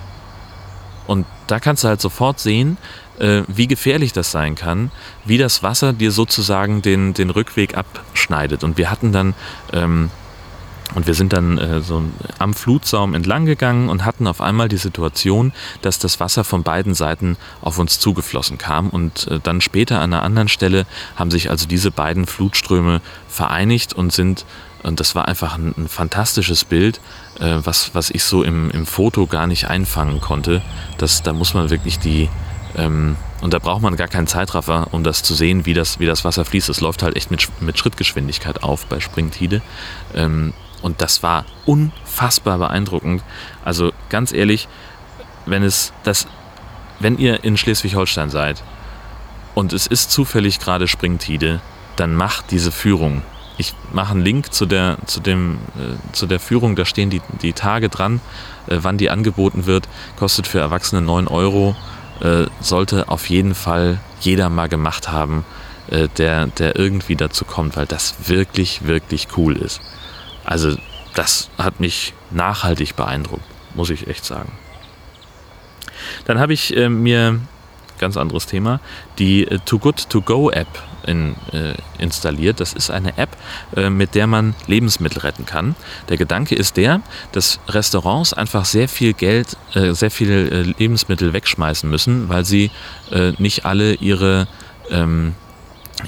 Und 1.06 1.26
da 1.46 1.60
kannst 1.60 1.84
du 1.84 1.88
halt 1.88 2.00
sofort 2.00 2.40
sehen, 2.40 2.78
äh, 3.18 3.42
wie 3.48 3.66
gefährlich 3.66 4.12
das 4.12 4.30
sein 4.30 4.54
kann, 4.54 4.90
wie 5.24 5.38
das 5.38 5.62
Wasser 5.62 5.92
dir 5.92 6.10
sozusagen 6.10 6.82
den, 6.82 7.14
den 7.14 7.30
Rückweg 7.30 7.76
abschneidet. 7.76 8.64
Und 8.64 8.76
wir 8.78 8.90
hatten 8.90 9.12
dann, 9.12 9.34
ähm, 9.72 10.10
und 10.94 11.06
wir 11.06 11.14
sind 11.14 11.32
dann 11.32 11.58
äh, 11.58 11.80
so 11.80 12.02
am 12.38 12.54
Flutsaum 12.54 13.14
entlang 13.14 13.46
gegangen 13.46 13.88
und 13.88 14.04
hatten 14.04 14.26
auf 14.26 14.40
einmal 14.40 14.68
die 14.68 14.76
Situation, 14.76 15.52
dass 15.82 15.98
das 15.98 16.20
Wasser 16.20 16.44
von 16.44 16.62
beiden 16.62 16.94
Seiten 16.94 17.36
auf 17.60 17.78
uns 17.78 17.98
zugeflossen 17.98 18.58
kam. 18.58 18.90
Und 18.90 19.28
äh, 19.28 19.40
dann 19.42 19.60
später 19.60 20.00
an 20.00 20.12
einer 20.12 20.22
anderen 20.22 20.48
Stelle 20.48 20.86
haben 21.16 21.30
sich 21.30 21.50
also 21.50 21.66
diese 21.66 21.90
beiden 21.90 22.26
Flutströme 22.26 23.00
vereinigt 23.28 23.92
und 23.92 24.12
sind 24.12 24.44
und 24.84 25.00
das 25.00 25.14
war 25.14 25.26
einfach 25.26 25.56
ein, 25.56 25.74
ein 25.78 25.88
fantastisches 25.88 26.64
Bild, 26.64 27.00
äh, 27.40 27.56
was, 27.64 27.94
was 27.94 28.10
ich 28.10 28.22
so 28.22 28.42
im, 28.42 28.70
im 28.70 28.84
Foto 28.84 29.26
gar 29.26 29.46
nicht 29.46 29.68
einfangen 29.68 30.20
konnte. 30.20 30.60
Das, 30.98 31.22
da 31.22 31.32
muss 31.32 31.54
man 31.54 31.70
wirklich 31.70 31.98
die, 31.98 32.28
ähm, 32.76 33.16
und 33.40 33.54
da 33.54 33.58
braucht 33.58 33.82
man 33.82 33.96
gar 33.96 34.08
keinen 34.08 34.26
Zeitraffer, 34.26 34.88
um 34.92 35.04
das 35.04 35.22
zu 35.22 35.34
sehen, 35.34 35.66
wie 35.66 35.74
das, 35.74 36.00
wie 36.00 36.06
das 36.06 36.24
Wasser 36.24 36.44
fließt. 36.44 36.68
Es 36.68 36.80
läuft 36.80 37.02
halt 37.02 37.16
echt 37.16 37.30
mit, 37.30 37.48
mit 37.60 37.78
Schrittgeschwindigkeit 37.78 38.62
auf 38.62 38.86
bei 38.86 39.00
Springtide. 39.00 39.62
Ähm, 40.14 40.52
und 40.82 41.00
das 41.00 41.22
war 41.22 41.44
unfassbar 41.64 42.58
beeindruckend. 42.58 43.22
Also 43.64 43.92
ganz 44.10 44.32
ehrlich, 44.32 44.68
wenn 45.46 45.62
es 45.62 45.92
das, 46.02 46.26
wenn 47.00 47.18
ihr 47.18 47.44
in 47.44 47.56
Schleswig-Holstein 47.56 48.30
seid 48.30 48.62
und 49.54 49.72
es 49.72 49.86
ist 49.86 50.10
zufällig 50.10 50.58
gerade 50.58 50.88
Springtide, 50.88 51.60
dann 51.96 52.14
macht 52.14 52.50
diese 52.50 52.72
Führung. 52.72 53.22
Ich 53.56 53.72
mache 53.92 54.12
einen 54.12 54.22
Link 54.22 54.52
zu 54.52 54.66
der, 54.66 54.98
zu 55.06 55.20
dem, 55.20 55.58
äh, 55.76 56.12
zu 56.12 56.26
der 56.26 56.40
Führung, 56.40 56.76
da 56.76 56.84
stehen 56.84 57.08
die, 57.08 57.22
die 57.40 57.52
Tage 57.52 57.88
dran, 57.88 58.20
äh, 58.66 58.78
wann 58.82 58.98
die 58.98 59.10
angeboten 59.10 59.66
wird. 59.66 59.88
Kostet 60.16 60.46
für 60.46 60.58
Erwachsene 60.58 61.02
9 61.02 61.28
Euro 61.28 61.76
äh, 62.20 62.46
sollte 62.60 63.08
auf 63.08 63.28
jeden 63.28 63.54
Fall 63.54 63.98
jeder 64.20 64.48
mal 64.48 64.68
gemacht 64.68 65.10
haben, 65.10 65.44
äh, 65.88 66.08
der, 66.16 66.46
der 66.46 66.76
irgendwie 66.76 67.16
dazu 67.16 67.44
kommt, 67.44 67.76
weil 67.76 67.86
das 67.86 68.28
wirklich, 68.28 68.86
wirklich 68.86 69.28
cool 69.36 69.56
ist. 69.56 69.80
Also 70.44 70.76
das 71.14 71.50
hat 71.58 71.80
mich 71.80 72.14
nachhaltig 72.30 72.96
beeindruckt, 72.96 73.44
muss 73.74 73.90
ich 73.90 74.06
echt 74.08 74.24
sagen. 74.24 74.52
Dann 76.24 76.38
habe 76.38 76.52
ich 76.52 76.76
äh, 76.76 76.88
mir, 76.88 77.40
ganz 78.04 78.18
anderes 78.18 78.44
Thema, 78.46 78.80
die 79.18 79.46
äh, 79.46 79.58
Too 79.64 79.78
Good 79.78 80.10
To 80.10 80.20
Go 80.20 80.50
App 80.50 80.68
in, 81.06 81.36
äh, 81.52 81.72
installiert. 81.98 82.60
Das 82.60 82.74
ist 82.74 82.90
eine 82.90 83.16
App, 83.16 83.30
äh, 83.76 83.88
mit 83.88 84.14
der 84.14 84.26
man 84.26 84.54
Lebensmittel 84.66 85.20
retten 85.20 85.46
kann. 85.46 85.74
Der 86.10 86.18
Gedanke 86.18 86.54
ist 86.54 86.76
der, 86.76 87.00
dass 87.32 87.60
Restaurants 87.66 88.34
einfach 88.34 88.66
sehr 88.66 88.88
viel 88.90 89.14
Geld, 89.14 89.56
äh, 89.72 89.92
sehr 89.94 90.10
viele 90.10 90.50
äh, 90.50 90.74
Lebensmittel 90.78 91.32
wegschmeißen 91.32 91.88
müssen, 91.88 92.28
weil 92.28 92.44
sie 92.44 92.70
äh, 93.10 93.32
nicht 93.38 93.64
alle 93.64 93.94
ihre 93.94 94.48
ähm, 94.90 95.34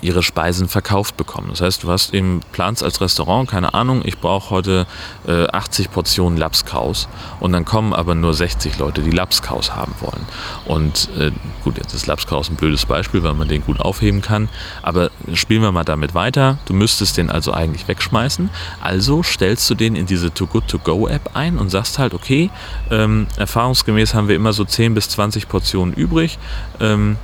ihre 0.03 0.23
Speisen 0.23 0.69
verkauft 0.69 1.17
bekommen. 1.17 1.49
Das 1.51 1.61
heißt, 1.61 1.83
du 1.83 1.91
hast 1.91 2.13
eben 2.13 2.41
Plans 2.53 2.83
als 2.83 3.01
Restaurant, 3.01 3.49
keine 3.49 3.75
Ahnung, 3.75 4.03
ich 4.05 4.19
brauche 4.19 4.51
heute 4.51 4.87
äh, 5.27 5.47
80 5.47 5.91
Portionen 5.91 6.39
Lapskaus 6.39 7.09
und 7.41 7.53
dann 7.53 7.65
kommen 7.65 7.93
aber 7.93 8.15
nur 8.15 8.35
60 8.35 8.79
Leute, 8.79 9.03
die 9.03 9.11
Lapskaus 9.11 9.75
haben 9.75 9.95
wollen. 10.01 10.27
Und 10.65 11.09
äh, 11.19 11.31
gut, 11.65 11.79
jetzt 11.79 11.95
ist 11.95 12.07
Lapskaus 12.07 12.51
ein 12.51 12.57
blödes 12.57 12.85
Beispiel, 12.87 13.23
weil 13.23 13.35
man 13.35 13.49
den 13.49 13.63
gut 13.63 13.81
aufheben 13.81 14.23
kann, 14.23 14.49
aber 14.83 15.11
spielen 15.33 15.63
wir 15.63 15.73
mal 15.73 15.85
damit 15.85 16.15
weiter. 16.15 16.59
Du 16.67 16.75
müsstest 16.75 17.17
den 17.17 17.31
also 17.31 17.53
eigentlich 17.53 17.87
wegschmeißen. 17.89 18.51
Also 18.81 19.23
stellst 19.23 19.69
du 19.71 19.75
den 19.75 19.97
in 19.97 20.07
diese 20.07 20.33
Too 20.33 20.47
Good 20.47 20.69
To 20.69 20.79
Go 20.79 21.07
App 21.09 21.31
ein 21.35 21.59
und 21.59 21.71
sagst 21.71 21.99
halt, 21.99 22.13
okay, 22.13 22.51
ähm, 22.91 23.27
erfahrungsgemäß 23.37 24.15
haben 24.15 24.29
wir 24.29 24.37
immer 24.37 24.53
so 24.53 24.65
10 24.65 24.95
bis 24.95 25.09
20 25.11 25.49
Portionen 25.49 25.95
übrig 25.95 26.39
ähm, 26.81 27.17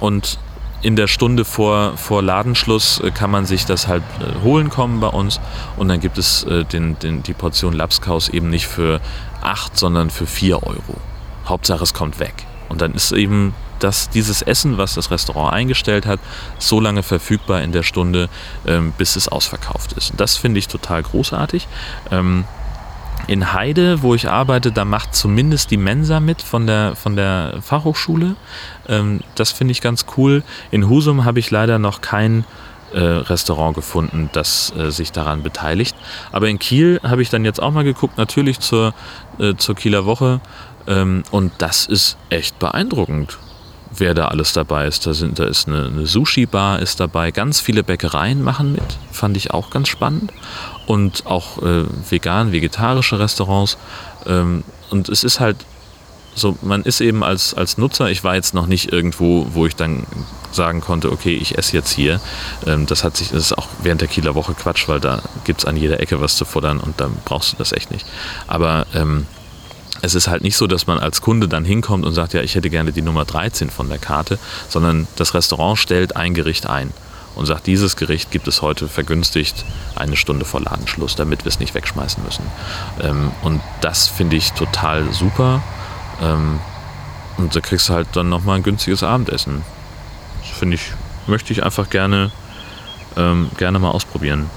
und 0.00 0.38
in 0.82 0.96
der 0.96 1.06
Stunde 1.06 1.44
vor, 1.44 1.96
vor 1.96 2.22
Ladenschluss 2.22 3.00
äh, 3.00 3.10
kann 3.10 3.30
man 3.30 3.46
sich 3.46 3.64
das 3.64 3.86
halt 3.86 4.02
äh, 4.20 4.42
holen 4.42 4.68
kommen 4.68 5.00
bei 5.00 5.08
uns 5.08 5.40
und 5.76 5.88
dann 5.88 6.00
gibt 6.00 6.18
es 6.18 6.44
äh, 6.44 6.64
den, 6.64 6.98
den, 6.98 7.22
die 7.22 7.34
Portion 7.34 7.72
Lapskaus 7.72 8.28
eben 8.28 8.50
nicht 8.50 8.66
für 8.66 9.00
8, 9.42 9.78
sondern 9.78 10.10
für 10.10 10.26
4 10.26 10.62
Euro. 10.62 10.96
Hauptsache 11.46 11.82
es 11.82 11.94
kommt 11.94 12.18
weg. 12.18 12.34
Und 12.68 12.80
dann 12.80 12.94
ist 12.94 13.12
eben 13.12 13.54
das, 13.78 14.10
dieses 14.10 14.42
Essen, 14.42 14.78
was 14.78 14.94
das 14.94 15.10
Restaurant 15.10 15.52
eingestellt 15.52 16.06
hat, 16.06 16.20
so 16.58 16.80
lange 16.80 17.02
verfügbar 17.02 17.62
in 17.62 17.72
der 17.72 17.82
Stunde, 17.82 18.28
ähm, 18.66 18.92
bis 18.96 19.16
es 19.16 19.28
ausverkauft 19.28 19.92
ist. 19.92 20.12
Und 20.12 20.20
das 20.20 20.36
finde 20.36 20.58
ich 20.58 20.68
total 20.68 21.02
großartig. 21.02 21.66
In 23.28 23.52
Heide, 23.52 24.02
wo 24.02 24.14
ich 24.14 24.28
arbeite, 24.28 24.72
da 24.72 24.84
macht 24.84 25.14
zumindest 25.14 25.70
die 25.70 25.76
Mensa 25.76 26.20
mit 26.20 26.42
von 26.42 26.66
der, 26.66 26.96
von 26.96 27.14
der 27.14 27.58
Fachhochschule. 27.62 28.34
Ähm, 28.88 29.20
das 29.36 29.52
finde 29.52 29.72
ich 29.72 29.80
ganz 29.80 30.06
cool. 30.16 30.42
In 30.70 30.88
Husum 30.88 31.24
habe 31.24 31.38
ich 31.38 31.50
leider 31.50 31.78
noch 31.78 32.00
kein 32.00 32.44
äh, 32.92 32.98
Restaurant 32.98 33.74
gefunden, 33.74 34.28
das 34.32 34.72
äh, 34.76 34.90
sich 34.90 35.12
daran 35.12 35.42
beteiligt. 35.42 35.96
Aber 36.32 36.48
in 36.48 36.58
Kiel 36.58 37.00
habe 37.02 37.22
ich 37.22 37.30
dann 37.30 37.44
jetzt 37.44 37.62
auch 37.62 37.70
mal 37.70 37.84
geguckt, 37.84 38.18
natürlich 38.18 38.60
zur, 38.60 38.92
äh, 39.38 39.54
zur 39.54 39.76
Kieler 39.76 40.04
Woche. 40.04 40.40
Ähm, 40.88 41.22
und 41.30 41.52
das 41.58 41.86
ist 41.86 42.16
echt 42.28 42.58
beeindruckend 42.58 43.38
wer 43.96 44.14
da 44.14 44.28
alles 44.28 44.52
dabei 44.52 44.86
ist. 44.86 45.06
Da, 45.06 45.14
sind, 45.14 45.38
da 45.38 45.44
ist 45.44 45.68
eine, 45.68 45.86
eine 45.86 46.06
Sushi-Bar 46.06 46.80
ist 46.80 47.00
dabei, 47.00 47.30
ganz 47.30 47.60
viele 47.60 47.82
Bäckereien 47.82 48.42
machen 48.42 48.72
mit, 48.72 48.98
fand 49.10 49.36
ich 49.36 49.50
auch 49.52 49.70
ganz 49.70 49.88
spannend. 49.88 50.32
Und 50.86 51.26
auch 51.26 51.62
äh, 51.62 51.84
vegan, 52.10 52.52
vegetarische 52.52 53.18
Restaurants. 53.18 53.78
Ähm, 54.26 54.64
und 54.90 55.08
es 55.08 55.24
ist 55.24 55.40
halt 55.40 55.56
so, 56.34 56.56
man 56.62 56.82
ist 56.82 57.00
eben 57.00 57.22
als, 57.22 57.54
als 57.54 57.76
Nutzer, 57.76 58.10
ich 58.10 58.24
war 58.24 58.34
jetzt 58.34 58.54
noch 58.54 58.66
nicht 58.66 58.92
irgendwo, 58.92 59.46
wo 59.50 59.66
ich 59.66 59.76
dann 59.76 60.06
sagen 60.50 60.80
konnte, 60.80 61.12
okay, 61.12 61.34
ich 61.34 61.58
esse 61.58 61.76
jetzt 61.76 61.92
hier. 61.92 62.20
Ähm, 62.66 62.86
das 62.86 63.04
hat 63.04 63.16
sich, 63.16 63.30
das 63.30 63.44
ist 63.46 63.58
auch 63.58 63.68
während 63.82 64.00
der 64.00 64.08
Kieler 64.08 64.34
Woche 64.34 64.54
Quatsch, 64.54 64.88
weil 64.88 65.00
da 65.00 65.22
gibt 65.44 65.60
es 65.60 65.66
an 65.66 65.76
jeder 65.76 66.00
Ecke 66.00 66.20
was 66.20 66.36
zu 66.36 66.44
futtern 66.44 66.80
und 66.80 67.00
dann 67.00 67.16
brauchst 67.24 67.52
du 67.52 67.56
das 67.58 67.72
echt 67.72 67.90
nicht. 67.90 68.06
Aber 68.46 68.86
ähm, 68.94 69.26
es 70.02 70.16
ist 70.16 70.26
halt 70.26 70.42
nicht 70.42 70.56
so, 70.56 70.66
dass 70.66 70.86
man 70.86 70.98
als 70.98 71.22
Kunde 71.22 71.48
dann 71.48 71.64
hinkommt 71.64 72.04
und 72.04 72.12
sagt, 72.12 72.34
ja, 72.34 72.42
ich 72.42 72.56
hätte 72.56 72.68
gerne 72.68 72.92
die 72.92 73.02
Nummer 73.02 73.24
13 73.24 73.70
von 73.70 73.88
der 73.88 73.98
Karte, 73.98 74.38
sondern 74.68 75.06
das 75.16 75.34
Restaurant 75.34 75.78
stellt 75.78 76.16
ein 76.16 76.34
Gericht 76.34 76.66
ein 76.66 76.92
und 77.36 77.46
sagt, 77.46 77.68
dieses 77.68 77.96
Gericht 77.96 78.30
gibt 78.32 78.48
es 78.48 78.62
heute 78.62 78.88
vergünstigt 78.88 79.64
eine 79.94 80.16
Stunde 80.16 80.44
vor 80.44 80.60
Ladenschluss, 80.60 81.14
damit 81.14 81.44
wir 81.44 81.48
es 81.48 81.60
nicht 81.60 81.74
wegschmeißen 81.74 82.22
müssen. 82.22 82.44
Ähm, 83.00 83.30
und 83.42 83.60
das 83.80 84.08
finde 84.08 84.36
ich 84.36 84.52
total 84.52 85.12
super. 85.12 85.62
Ähm, 86.20 86.58
und 87.38 87.54
da 87.54 87.60
kriegst 87.60 87.88
du 87.88 87.94
halt 87.94 88.08
dann 88.14 88.28
nochmal 88.28 88.56
ein 88.56 88.62
günstiges 88.64 89.04
Abendessen. 89.04 89.62
Das 90.42 90.58
finde 90.58 90.74
ich, 90.74 90.92
möchte 91.28 91.52
ich 91.52 91.62
einfach 91.62 91.88
gerne, 91.88 92.32
ähm, 93.16 93.50
gerne 93.56 93.78
mal 93.78 93.90
ausprobieren 93.90 94.50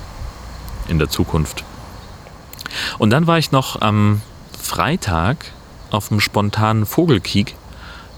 in 0.87 0.97
der 0.97 1.09
Zukunft. 1.09 1.63
Und 2.97 3.11
dann 3.11 3.27
war 3.27 3.37
ich 3.37 3.51
noch 3.51 3.81
am 3.81 4.21
Freitag 4.65 5.37
auf 5.91 6.11
einem 6.11 6.19
spontanen 6.19 6.85
Vogelkiek. 6.85 7.55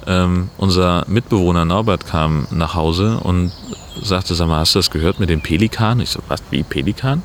Ähm, 0.08 0.50
unser 0.58 1.04
Mitbewohner 1.08 1.66
Norbert 1.66 2.08
kam 2.08 2.48
nach 2.50 2.74
Hause 2.74 3.20
und 3.22 3.52
sagte, 4.02 4.34
sag 4.34 4.48
mal, 4.48 4.60
hast 4.60 4.74
du 4.74 4.80
das 4.80 4.90
gehört 4.90 5.20
mit 5.20 5.30
dem 5.30 5.42
Pelikan? 5.42 6.00
Ich 6.00 6.12
so, 6.12 6.22
was, 6.30 6.42
wie 6.50 6.64
Pelikan? 6.64 7.22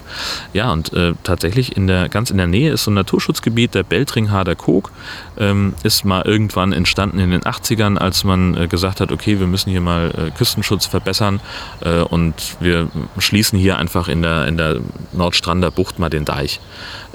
Ja, 0.52 0.72
und 0.72 0.92
äh, 0.92 1.12
tatsächlich 1.22 1.76
in 1.76 1.86
der, 1.86 2.08
ganz 2.08 2.30
in 2.30 2.38
der 2.38 2.48
Nähe 2.48 2.72
ist 2.72 2.82
so 2.82 2.90
ein 2.90 2.94
Naturschutzgebiet, 2.94 3.76
der 3.76 3.84
Beltringhader 3.84 4.56
Kog, 4.56 4.90
ähm, 5.38 5.74
ist 5.84 6.04
mal 6.04 6.22
irgendwann 6.22 6.72
entstanden 6.72 7.20
in 7.20 7.30
den 7.30 7.42
80ern, 7.42 7.98
als 7.98 8.24
man 8.24 8.56
äh, 8.56 8.66
gesagt 8.66 9.00
hat, 9.00 9.12
okay, 9.12 9.38
wir 9.38 9.46
müssen 9.46 9.70
hier 9.70 9.80
mal 9.80 10.10
äh, 10.10 10.30
Küstenschutz 10.36 10.86
verbessern 10.86 11.38
äh, 11.84 12.00
und 12.00 12.56
wir 12.58 12.88
schließen 13.18 13.56
hier 13.56 13.78
einfach 13.78 14.08
in 14.08 14.22
der, 14.22 14.48
in 14.48 14.56
der 14.56 14.80
Nordstrander 15.12 15.70
Bucht 15.70 16.00
mal 16.00 16.10
den 16.10 16.24
Deich. 16.24 16.58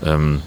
Ähm, 0.01 0.41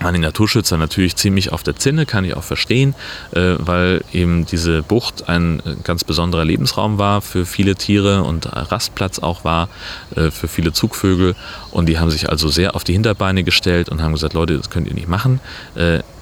an 0.00 0.14
die 0.14 0.20
Naturschützer 0.20 0.76
natürlich 0.76 1.16
ziemlich 1.16 1.52
auf 1.52 1.62
der 1.62 1.76
Zinne, 1.76 2.06
kann 2.06 2.24
ich 2.24 2.36
auch 2.36 2.42
verstehen, 2.42 2.94
äh, 3.32 3.54
weil 3.58 4.02
eben 4.12 4.46
diese 4.46 4.82
Bucht 4.82 5.28
ein 5.28 5.60
äh, 5.60 5.76
ganz 5.84 6.04
besonderer 6.04 6.44
Lebensraum 6.44 6.98
war 6.98 7.20
für 7.20 7.46
viele 7.46 7.76
Tiere 7.76 8.22
und 8.22 8.48
Rastplatz 8.50 9.18
auch 9.18 9.44
war 9.44 9.68
äh, 10.16 10.30
für 10.30 10.48
viele 10.48 10.72
Zugvögel. 10.72 11.34
Und 11.70 11.86
die 11.86 11.98
haben 11.98 12.10
sich 12.10 12.28
also 12.28 12.48
sehr 12.48 12.74
auf 12.74 12.84
die 12.84 12.92
Hinterbeine 12.92 13.44
gestellt 13.44 13.88
und 13.88 14.02
haben 14.02 14.12
gesagt, 14.12 14.34
Leute, 14.34 14.56
das 14.56 14.70
könnt 14.70 14.88
ihr 14.88 14.94
nicht 14.94 15.08
machen. 15.08 15.40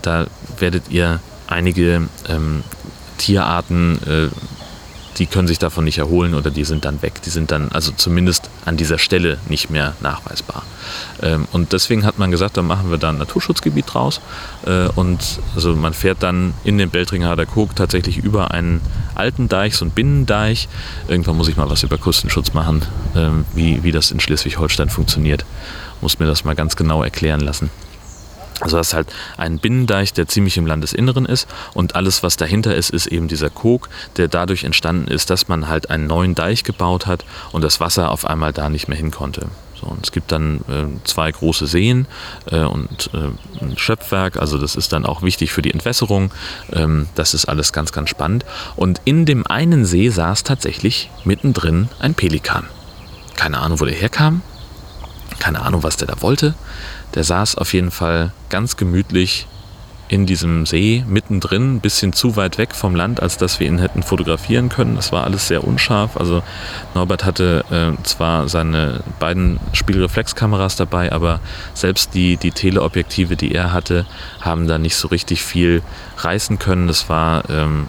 Da 0.02 0.26
werdet 0.58 0.90
ihr 0.90 1.20
einige 1.46 2.08
ähm, 2.28 2.62
Tierarten 3.16 3.98
die 5.18 5.26
können 5.26 5.48
sich 5.48 5.58
davon 5.58 5.84
nicht 5.84 5.98
erholen 5.98 6.34
oder 6.34 6.50
die 6.50 6.64
sind 6.64 6.84
dann 6.84 7.02
weg. 7.02 7.20
Die 7.22 7.30
sind 7.30 7.50
dann 7.50 7.70
also 7.72 7.92
zumindest 7.92 8.50
an 8.64 8.76
dieser 8.76 8.98
Stelle 8.98 9.38
nicht 9.48 9.70
mehr 9.70 9.94
nachweisbar. 10.00 10.62
Ähm, 11.22 11.46
und 11.52 11.72
deswegen 11.72 12.04
hat 12.04 12.18
man 12.18 12.30
gesagt, 12.30 12.56
dann 12.56 12.66
machen 12.66 12.90
wir 12.90 12.98
da 12.98 13.10
ein 13.10 13.18
Naturschutzgebiet 13.18 13.86
draus. 13.92 14.20
Äh, 14.64 14.88
und 14.94 15.40
also 15.54 15.74
man 15.74 15.92
fährt 15.94 16.22
dann 16.22 16.54
in 16.64 16.78
den 16.78 16.90
Beltringharder 16.90 17.46
Kog 17.46 17.74
tatsächlich 17.74 18.18
über 18.18 18.52
einen 18.52 18.80
alten 19.14 19.48
Deich, 19.48 19.76
so 19.76 19.84
einen 19.84 19.92
Binnendeich. 19.92 20.68
Irgendwann 21.08 21.36
muss 21.36 21.48
ich 21.48 21.56
mal 21.56 21.68
was 21.68 21.82
über 21.82 21.98
Küstenschutz 21.98 22.54
machen, 22.54 22.82
ähm, 23.16 23.44
wie, 23.54 23.82
wie 23.82 23.92
das 23.92 24.10
in 24.10 24.20
Schleswig-Holstein 24.20 24.88
funktioniert. 24.88 25.44
Muss 26.00 26.18
mir 26.20 26.26
das 26.26 26.44
mal 26.44 26.54
ganz 26.54 26.76
genau 26.76 27.02
erklären 27.02 27.40
lassen. 27.40 27.70
Also 28.60 28.76
das 28.76 28.88
ist 28.88 28.94
halt 28.94 29.08
ein 29.36 29.58
Binnendeich, 29.58 30.12
der 30.12 30.26
ziemlich 30.26 30.56
im 30.56 30.66
Landesinneren 30.66 31.26
ist 31.26 31.46
und 31.74 31.94
alles, 31.94 32.22
was 32.22 32.36
dahinter 32.36 32.74
ist, 32.74 32.90
ist 32.90 33.06
eben 33.06 33.28
dieser 33.28 33.50
Kog, 33.50 33.88
der 34.16 34.28
dadurch 34.28 34.64
entstanden 34.64 35.08
ist, 35.08 35.30
dass 35.30 35.48
man 35.48 35.68
halt 35.68 35.90
einen 35.90 36.06
neuen 36.06 36.34
Deich 36.34 36.64
gebaut 36.64 37.06
hat 37.06 37.24
und 37.52 37.62
das 37.62 37.80
Wasser 37.80 38.10
auf 38.10 38.24
einmal 38.24 38.52
da 38.52 38.68
nicht 38.68 38.88
mehr 38.88 38.98
hin 38.98 39.10
konnte. 39.10 39.48
So, 39.80 39.86
und 39.86 40.04
es 40.04 40.12
gibt 40.12 40.32
dann 40.32 40.60
äh, 40.68 40.86
zwei 41.04 41.30
große 41.30 41.66
Seen 41.66 42.06
äh, 42.50 42.62
und 42.62 43.10
äh, 43.14 43.62
ein 43.62 43.78
Schöpfwerk, 43.78 44.36
also 44.36 44.58
das 44.58 44.74
ist 44.74 44.92
dann 44.92 45.06
auch 45.06 45.22
wichtig 45.22 45.52
für 45.52 45.62
die 45.62 45.72
Entwässerung. 45.72 46.32
Ähm, 46.72 47.08
das 47.14 47.34
ist 47.34 47.44
alles 47.44 47.72
ganz, 47.72 47.92
ganz 47.92 48.10
spannend. 48.10 48.44
Und 48.74 49.00
in 49.04 49.24
dem 49.24 49.46
einen 49.46 49.84
See 49.84 50.08
saß 50.08 50.42
tatsächlich 50.42 51.10
mittendrin 51.24 51.88
ein 52.00 52.14
Pelikan. 52.14 52.66
Keine 53.36 53.58
Ahnung, 53.60 53.78
wo 53.78 53.84
der 53.84 53.94
herkam, 53.94 54.42
keine 55.38 55.62
Ahnung, 55.62 55.84
was 55.84 55.96
der 55.96 56.08
da 56.08 56.20
wollte. 56.22 56.54
Der 57.14 57.24
saß 57.24 57.56
auf 57.56 57.72
jeden 57.72 57.90
Fall 57.90 58.32
ganz 58.48 58.76
gemütlich 58.76 59.46
in 60.08 60.24
diesem 60.24 60.64
See 60.64 61.04
mittendrin, 61.06 61.76
ein 61.76 61.80
bisschen 61.80 62.12
zu 62.12 62.36
weit 62.36 62.58
weg 62.58 62.74
vom 62.74 62.94
Land, 62.94 63.22
als 63.22 63.36
dass 63.36 63.60
wir 63.60 63.66
ihn 63.66 63.78
hätten 63.78 64.02
fotografieren 64.02 64.70
können. 64.70 64.96
Das 64.96 65.12
war 65.12 65.24
alles 65.24 65.48
sehr 65.48 65.64
unscharf. 65.64 66.16
Also 66.16 66.42
Norbert 66.94 67.24
hatte 67.24 67.64
äh, 67.70 68.02
zwar 68.04 68.48
seine 68.48 69.00
beiden 69.18 69.60
Spielreflexkameras 69.72 70.76
dabei, 70.76 71.12
aber 71.12 71.40
selbst 71.74 72.14
die, 72.14 72.38
die 72.38 72.52
Teleobjektive, 72.52 73.36
die 73.36 73.54
er 73.54 73.72
hatte, 73.72 74.06
haben 74.40 74.66
da 74.66 74.78
nicht 74.78 74.96
so 74.96 75.08
richtig 75.08 75.42
viel 75.42 75.82
reißen 76.16 76.58
können. 76.58 76.88
Das 76.88 77.10
war 77.10 77.48
ähm, 77.50 77.88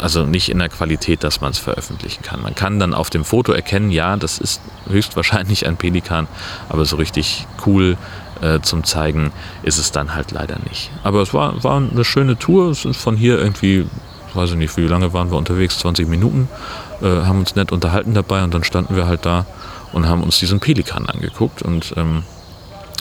also 0.00 0.24
nicht 0.24 0.50
in 0.50 0.58
der 0.58 0.68
Qualität, 0.68 1.22
dass 1.24 1.40
man 1.40 1.52
es 1.52 1.58
veröffentlichen 1.58 2.22
kann. 2.22 2.42
Man 2.42 2.54
kann 2.54 2.78
dann 2.78 2.94
auf 2.94 3.10
dem 3.10 3.24
Foto 3.24 3.52
erkennen, 3.52 3.90
ja, 3.90 4.16
das 4.16 4.38
ist 4.38 4.60
höchstwahrscheinlich 4.88 5.66
ein 5.66 5.76
Pelikan, 5.76 6.26
aber 6.68 6.84
so 6.84 6.96
richtig 6.96 7.46
cool 7.66 7.96
äh, 8.44 8.60
zum 8.60 8.84
Zeigen 8.84 9.32
ist 9.62 9.78
es 9.78 9.90
dann 9.90 10.14
halt 10.14 10.30
leider 10.30 10.58
nicht. 10.68 10.90
Aber 11.02 11.22
es 11.22 11.32
war, 11.32 11.64
war 11.64 11.76
eine 11.76 12.04
schöne 12.04 12.38
Tour. 12.38 12.70
Es 12.70 12.84
ist 12.84 13.00
von 13.00 13.16
hier 13.16 13.38
irgendwie, 13.38 13.86
weiß 14.34 14.50
ich 14.50 14.56
nicht, 14.56 14.76
wie 14.76 14.86
lange 14.86 15.12
waren 15.12 15.30
wir 15.30 15.38
unterwegs? 15.38 15.78
20 15.78 16.08
Minuten. 16.08 16.48
Äh, 17.00 17.06
haben 17.06 17.40
uns 17.40 17.54
nett 17.56 17.72
unterhalten 17.72 18.14
dabei 18.14 18.44
und 18.44 18.52
dann 18.52 18.62
standen 18.64 18.96
wir 18.96 19.06
halt 19.06 19.24
da 19.24 19.46
und 19.92 20.06
haben 20.06 20.22
uns 20.22 20.38
diesen 20.38 20.60
Pelikan 20.60 21.06
angeguckt 21.06 21.62
und 21.62 21.94
ähm, 21.96 22.24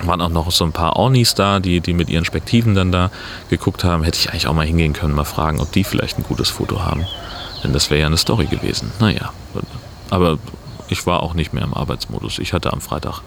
waren 0.04 0.22
auch 0.22 0.30
noch 0.30 0.52
so 0.52 0.64
ein 0.64 0.72
paar 0.72 0.96
Ornis 0.96 1.36
da, 1.36 1.60
die, 1.60 1.82
die 1.82 1.94
mit 1.94 2.10
ihren 2.10 2.26
Spektiven 2.26 2.74
dann 2.76 2.92
da 2.92 3.12
geguckt 3.50 3.84
haben. 3.84 4.04
Hätte 4.04 4.20
ich 4.20 4.30
eigentlich 4.30 4.48
auch 4.48 4.54
mal 4.54 4.66
hingehen 4.66 4.94
können, 4.94 5.14
mal 5.14 5.24
fragen, 5.24 5.60
ob 5.60 5.72
die 5.72 5.84
vielleicht 5.84 6.18
ein 6.18 6.24
gutes 6.24 6.50
Foto 6.50 6.82
haben. 6.82 7.06
Denn 7.64 7.74
das 7.74 7.90
wäre 7.90 8.02
ja 8.02 8.08
eine 8.08 8.18
Story 8.18 8.46
gewesen. 8.46 8.92
Naja, 9.00 9.32
aber 10.10 10.38
ich 10.90 11.06
war 11.06 11.24
auch 11.24 11.34
nicht 11.34 11.54
mehr 11.54 11.64
im 11.64 11.74
Arbeitsmodus. 11.74 12.40
Ich 12.40 12.54
hatte 12.54 12.74
am 12.74 12.82
Freitag 12.82 13.22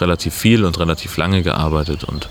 relativ 0.00 0.34
viel 0.34 0.64
und 0.64 0.78
relativ 0.78 1.16
lange 1.16 1.42
gearbeitet 1.42 2.04
und 2.04 2.28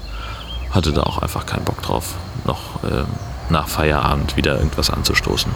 hatte 0.72 0.92
da 0.92 1.04
auch 1.04 1.20
einfach 1.20 1.46
keinen 1.46 1.66
Bock 1.66 1.82
drauf, 1.82 2.16
noch 2.46 2.84
äh, 2.84 3.04
nach 3.50 3.68
Feierabend 3.68 4.36
wieder 4.38 4.58
irgendwas 4.58 4.90
anzustoßen. 4.90 5.52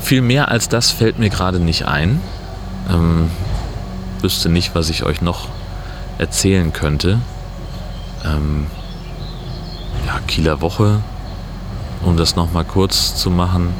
Viel 0.00 0.22
mehr 0.22 0.48
als 0.48 0.68
das 0.68 0.90
fällt 0.90 1.18
mir 1.18 1.30
gerade 1.30 1.60
nicht 1.60 1.86
ein. 1.86 2.20
Ähm, 2.90 3.30
wüsste 4.20 4.48
nicht, 4.48 4.74
was 4.74 4.90
ich 4.90 5.04
euch 5.04 5.22
noch 5.22 5.48
erzählen 6.18 6.72
könnte. 6.72 7.20
Ähm, 8.24 8.66
ja, 10.06 10.18
Kieler 10.26 10.60
Woche, 10.60 11.00
um 12.02 12.16
das 12.16 12.36
nochmal 12.36 12.64
kurz 12.64 13.14
zu 13.14 13.30
machen. 13.30 13.72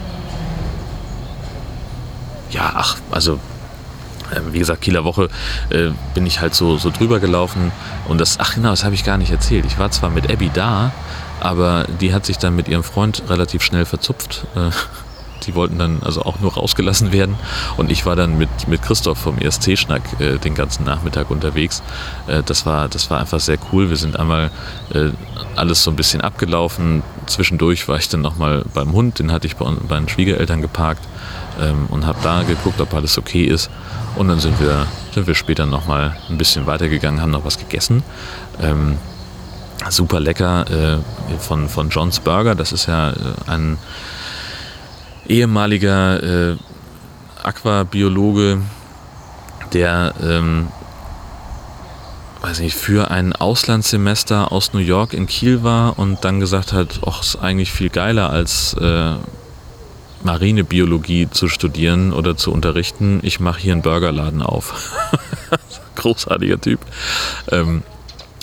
Ja, 2.51 2.73
ach, 2.75 2.97
also 3.11 3.39
wie 4.51 4.59
gesagt, 4.59 4.83
Kieler 4.83 5.05
Woche 5.05 5.29
äh, 5.71 5.91
bin 6.15 6.27
ich 6.27 6.41
halt 6.41 6.55
so, 6.55 6.77
so 6.79 6.91
drüber 6.91 7.21
gelaufen. 7.21 7.73
Und 8.09 8.21
das, 8.21 8.39
ach 8.41 8.55
genau, 8.55 8.71
das 8.71 8.85
habe 8.85 8.95
ich 8.95 9.05
gar 9.05 9.19
nicht 9.19 9.31
erzählt. 9.31 9.65
Ich 9.67 9.79
war 9.79 9.91
zwar 9.91 10.11
mit 10.11 10.31
Abby 10.31 10.51
da, 10.53 10.93
aber 11.41 11.87
die 12.01 12.13
hat 12.13 12.27
sich 12.27 12.39
dann 12.39 12.57
mit 12.57 12.69
ihrem 12.69 12.83
Freund 12.83 13.23
relativ 13.29 13.63
schnell 13.63 13.85
verzupft. 13.85 14.47
Äh, 14.55 14.71
die 15.47 15.55
wollten 15.55 15.79
dann 15.79 16.03
also 16.03 16.23
auch 16.23 16.41
nur 16.41 16.55
rausgelassen 16.55 17.13
werden. 17.13 17.37
Und 17.77 17.91
ich 17.91 18.07
war 18.07 18.17
dann 18.17 18.39
mit, 18.39 18.69
mit 18.69 18.83
Christoph 18.83 19.19
vom 19.19 19.39
ESC-Schnack 19.39 20.21
äh, 20.21 20.39
den 20.39 20.55
ganzen 20.55 20.85
Nachmittag 20.85 21.31
unterwegs. 21.31 21.83
Äh, 22.27 22.43
das, 22.45 22.67
war, 22.67 22.89
das 22.89 23.11
war 23.11 23.19
einfach 23.19 23.41
sehr 23.41 23.59
cool. 23.73 23.91
Wir 23.91 23.97
sind 23.97 24.19
einmal 24.19 24.51
äh, 24.95 25.11
alles 25.57 25.83
so 25.83 25.91
ein 25.91 25.97
bisschen 25.97 26.21
abgelaufen. 26.21 27.03
Zwischendurch 27.27 27.89
war 27.89 27.97
ich 27.97 28.09
dann 28.09 28.21
nochmal 28.21 28.65
beim 28.75 28.93
Hund, 28.93 29.19
den 29.19 29.33
hatte 29.33 29.47
ich 29.47 29.57
bei, 29.57 29.67
den 29.97 30.09
Schwiegereltern 30.09 30.63
geparkt 30.63 31.07
ähm, 31.61 31.87
und 31.89 32.07
habe 32.07 32.19
da 32.23 32.43
geguckt, 32.43 32.81
ob 32.81 32.95
alles 32.95 33.19
okay 33.19 33.45
ist. 33.45 33.71
Und 34.17 34.29
dann 34.29 34.41
sind 34.41 34.61
wir, 34.61 34.87
sind 35.13 35.27
wir 35.27 35.35
später 35.35 35.67
nochmal 35.67 36.17
ein 36.29 36.39
bisschen 36.39 36.67
weitergegangen, 36.67 37.21
haben 37.21 37.31
noch 37.31 37.45
was 37.45 37.59
gegessen. 37.59 38.03
Ähm, 38.61 38.97
super 39.89 40.21
lecker 40.21 40.67
äh, 40.71 40.99
von, 41.39 41.69
von 41.69 41.91
John's 41.91 42.21
Burger. 42.21 42.55
Das 42.55 42.73
ist 42.73 42.87
ja 42.87 43.11
äh, 43.11 43.15
ein 43.47 43.79
ehemaliger 45.27 46.23
äh, 46.53 46.57
Aquabiologe, 47.43 48.59
der 49.73 50.13
ähm, 50.23 50.69
weiß 52.43 52.61
nicht, 52.61 52.77
für 52.77 53.11
ein 53.11 53.35
Auslandssemester 53.35 54.51
aus 54.51 54.73
New 54.73 54.81
York 54.81 55.13
in 55.13 55.27
Kiel 55.27 55.63
war 55.63 55.99
und 55.99 56.25
dann 56.25 56.41
gesagt 56.41 56.73
hat, 56.73 57.01
ach, 57.07 57.23
ist 57.23 57.37
eigentlich 57.37 57.71
viel 57.71 57.91
geiler 57.91 58.31
als 58.31 58.75
äh, 58.75 59.15
Marinebiologie 60.23 61.29
zu 61.31 61.49
studieren 61.49 62.13
oder 62.13 62.37
zu 62.37 62.53
unterrichten. 62.53 63.21
Ich 63.23 63.41
mache 63.41 63.61
hier 63.61 63.73
einen 63.73 63.83
Burgerladen 63.83 64.43
auf. 64.43 64.93
Großartiger 65.97 66.61
Typ. 66.61 66.81
Ähm, 67.51 67.83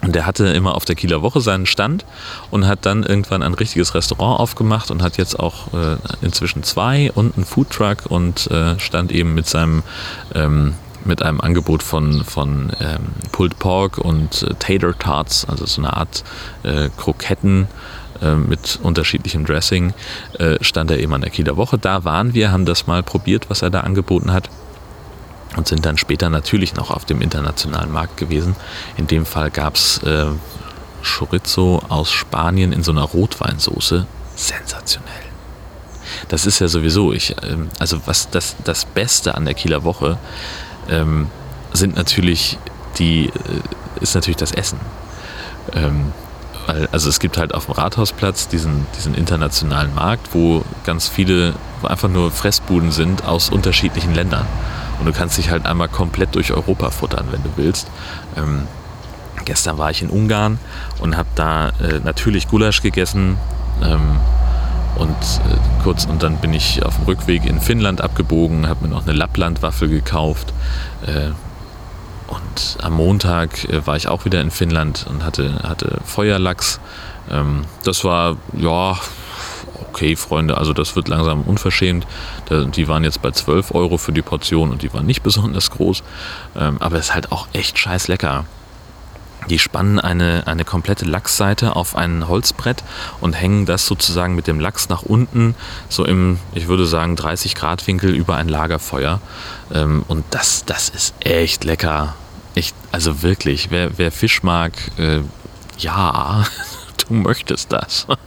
und 0.04 0.13
der 0.13 0.28
hatte 0.28 0.48
immer 0.48 0.76
auf 0.76 0.86
der 0.86 0.96
Kieler 0.96 1.22
Woche 1.24 1.42
seinen 1.42 1.66
Stand 1.66 2.06
und 2.52 2.68
hat 2.68 2.86
dann 2.86 3.04
irgendwann 3.04 3.42
ein 3.42 3.56
richtiges 3.56 3.96
Restaurant 3.96 4.40
aufgemacht 4.40 4.92
und 4.92 5.02
hat 5.02 5.18
jetzt 5.18 5.40
auch 5.40 5.74
äh, 5.74 5.98
inzwischen 6.22 6.62
zwei 6.63 7.12
und 7.13 7.36
einen 7.36 7.46
Foodtruck 7.46 8.06
und 8.08 8.50
äh, 8.52 8.80
stand 8.80 9.12
eben 9.12 9.34
mit 9.34 9.48
seinem 9.48 9.82
ähm, 10.36 10.76
mit 11.04 11.24
einem 11.24 11.42
Angebot 11.42 11.84
von, 11.84 12.24
von 12.24 12.72
ähm, 12.80 13.00
Pulled 13.32 13.58
Pork 13.60 13.98
und 13.98 14.44
äh, 14.44 14.54
Tater 14.60 14.98
Tarts, 14.98 15.46
also 15.46 15.66
so 15.66 15.82
eine 15.82 15.96
Art 15.96 16.24
äh, 16.63 16.90
Kroketten 16.98 17.68
äh, 18.21 18.36
mit 18.36 18.80
unterschiedlichem 18.82 19.45
Dressing, 19.45 19.93
äh, 20.39 20.58
stand 20.62 20.91
er 20.91 20.99
eben 20.99 21.13
an 21.13 21.21
der 21.21 21.30
Kieler 21.30 21.58
Woche. 21.58 21.77
Da 21.77 22.03
waren 22.03 22.34
wir, 22.34 22.51
haben 22.51 22.65
das 22.65 22.88
mal 22.88 23.03
probiert, 23.03 23.49
was 23.49 23.62
er 23.62 23.69
da 23.69 23.82
angeboten 23.82 24.32
hat 24.32 24.49
und 25.56 25.67
sind 25.67 25.86
dann 25.86 25.97
später 25.97 26.30
natürlich 26.30 26.75
noch 26.75 26.91
auf 26.91 27.06
dem 27.06 27.21
internationalen 27.21 27.91
Markt 27.91 28.17
gewesen. 28.17 28.56
In 28.97 29.08
dem 29.08 29.25
Fall 29.25 29.51
gab 29.51 29.75
es 29.75 29.99
äh, 30.03 30.25
Chorizo 31.03 31.82
aus 31.89 32.12
Spanien 32.12 32.71
in 32.71 32.84
so 32.84 32.91
einer 32.91 33.03
Rotweinsoße. 33.03 34.06
Sensationell. 34.36 35.12
Das 36.27 36.45
ist 36.45 36.60
ja 36.60 36.67
sowieso, 36.67 37.13
ich, 37.13 37.36
ähm, 37.43 37.69
also 37.80 37.99
was 38.06 38.30
das, 38.30 38.56
das 38.63 38.86
Beste 38.86 39.36
an 39.36 39.45
der 39.45 39.53
Kieler 39.53 39.84
Woche 39.84 40.17
ähm, 40.89 41.27
sind 41.73 41.95
natürlich 41.95 42.58
die, 42.99 43.32
ist 43.99 44.15
natürlich 44.15 44.38
das 44.38 44.51
Essen. 44.51 44.80
Ähm, 45.73 46.12
weil, 46.67 46.88
also 46.91 47.10
es 47.10 47.19
gibt 47.19 47.38
halt 47.38 47.53
auf 47.53 47.65
dem 47.65 47.73
Rathausplatz 47.73 48.47
diesen, 48.47 48.86
diesen 48.95 49.15
internationalen 49.15 49.95
Markt, 49.95 50.34
wo 50.34 50.63
ganz 50.86 51.08
viele 51.08 51.53
einfach 51.82 52.10
nur 52.10 52.32
Fressbuden 52.32 52.91
sind 52.91 53.25
aus 53.25 53.49
unterschiedlichen 53.49 54.13
Ländern. 54.13 54.45
Und 54.99 55.06
du 55.06 55.13
kannst 55.13 55.38
dich 55.38 55.49
halt 55.49 55.65
einmal 55.65 55.88
komplett 55.88 56.36
durch 56.36 56.51
Europa 56.51 56.91
futtern, 56.91 57.27
wenn 57.32 57.41
du 57.43 57.49
willst. 57.56 57.88
Ähm, 58.36 58.63
gestern 59.45 59.77
war 59.77 59.91
ich 59.91 60.01
in 60.01 60.10
Ungarn 60.10 60.60
und 60.99 61.17
habe 61.17 61.30
da 61.36 61.69
äh, 61.69 61.99
natürlich 62.03 62.47
Gulasch 62.47 62.82
gegessen. 62.82 63.38
Ähm, 63.82 64.17
und 64.97 65.12
äh, 65.12 65.84
kurz 65.84 66.06
und 66.06 66.23
dann 66.23 66.38
bin 66.38 66.53
ich 66.53 66.84
auf 66.84 66.95
dem 66.95 67.06
Rückweg 67.06 67.45
in 67.45 67.62
Finnland 67.62 68.01
abgebogen, 68.01 68.67
habe 68.67 68.88
mir 68.88 68.93
noch 68.93 69.03
eine 69.03 69.13
Lapplandwaffel 69.13 69.88
gekauft. 69.88 70.51
Äh, 71.06 71.30
und 72.28 72.78
am 72.82 72.94
Montag 72.94 73.63
äh, 73.66 73.86
war 73.86 73.96
ich 73.96 74.08
auch 74.08 74.26
wieder 74.26 74.42
in 74.42 74.52
Finnland 74.52 75.06
und 75.10 75.24
hatte, 75.24 75.60
hatte 75.63 76.00
Feuerlachs. 76.06 76.80
Ähm, 77.30 77.66
das 77.84 78.04
war, 78.04 78.38
ja, 78.54 78.98
okay, 79.90 80.16
Freunde, 80.16 80.58
also 80.58 80.74
das 80.74 80.96
wird 80.96 81.08
langsam 81.08 81.42
unverschämt. 81.42 82.06
Die 82.50 82.88
waren 82.88 83.04
jetzt 83.04 83.22
bei 83.22 83.32
12 83.32 83.74
Euro 83.74 83.98
für 83.98 84.12
die 84.12 84.22
Portion 84.22 84.72
und 84.72 84.82
die 84.82 84.94
waren 84.94 85.06
nicht 85.06 85.24
besonders 85.24 85.72
groß. 85.72 86.04
Ähm, 86.56 86.78
aber 86.80 86.98
es 86.98 87.08
ist 87.08 87.13
halt 87.13 87.32
auch 87.32 87.48
echt 87.54 87.78
scheiß 87.78 88.08
lecker. 88.08 88.46
Die 89.50 89.60
spannen 89.60 90.00
eine, 90.00 90.44
eine 90.46 90.66
komplette 90.66 91.06
Lachsseite 91.06 91.76
auf 91.76 91.96
ein 91.96 92.28
Holzbrett 92.28 92.84
und 93.22 93.34
hängen 93.34 93.66
das 93.66 93.86
sozusagen 93.86 94.36
mit 94.36 94.48
dem 94.48 94.60
Lachs 94.60 94.90
nach 94.90 95.04
unten, 95.04 95.56
so 95.90 96.06
im, 96.06 96.40
ich 96.54 96.68
würde 96.68 96.86
sagen, 96.86 97.16
30 97.16 97.56
Grad 97.56 97.86
Winkel 97.88 98.14
über 98.14 98.36
ein 98.36 98.50
Lagerfeuer. 98.50 99.22
Ähm, 99.74 100.04
und 100.08 100.26
das, 100.32 100.66
das 100.66 100.90
ist 100.90 101.14
echt 101.20 101.64
lecker. 101.64 102.16
Echt, 102.56 102.76
also 102.92 103.22
wirklich, 103.22 103.70
wer, 103.72 103.98
wer 103.98 104.12
Fisch 104.12 104.44
mag, 104.44 104.74
äh, 104.98 105.22
ja, 105.78 106.44
du 107.08 107.14
möchtest 107.14 107.72
das. 107.72 108.08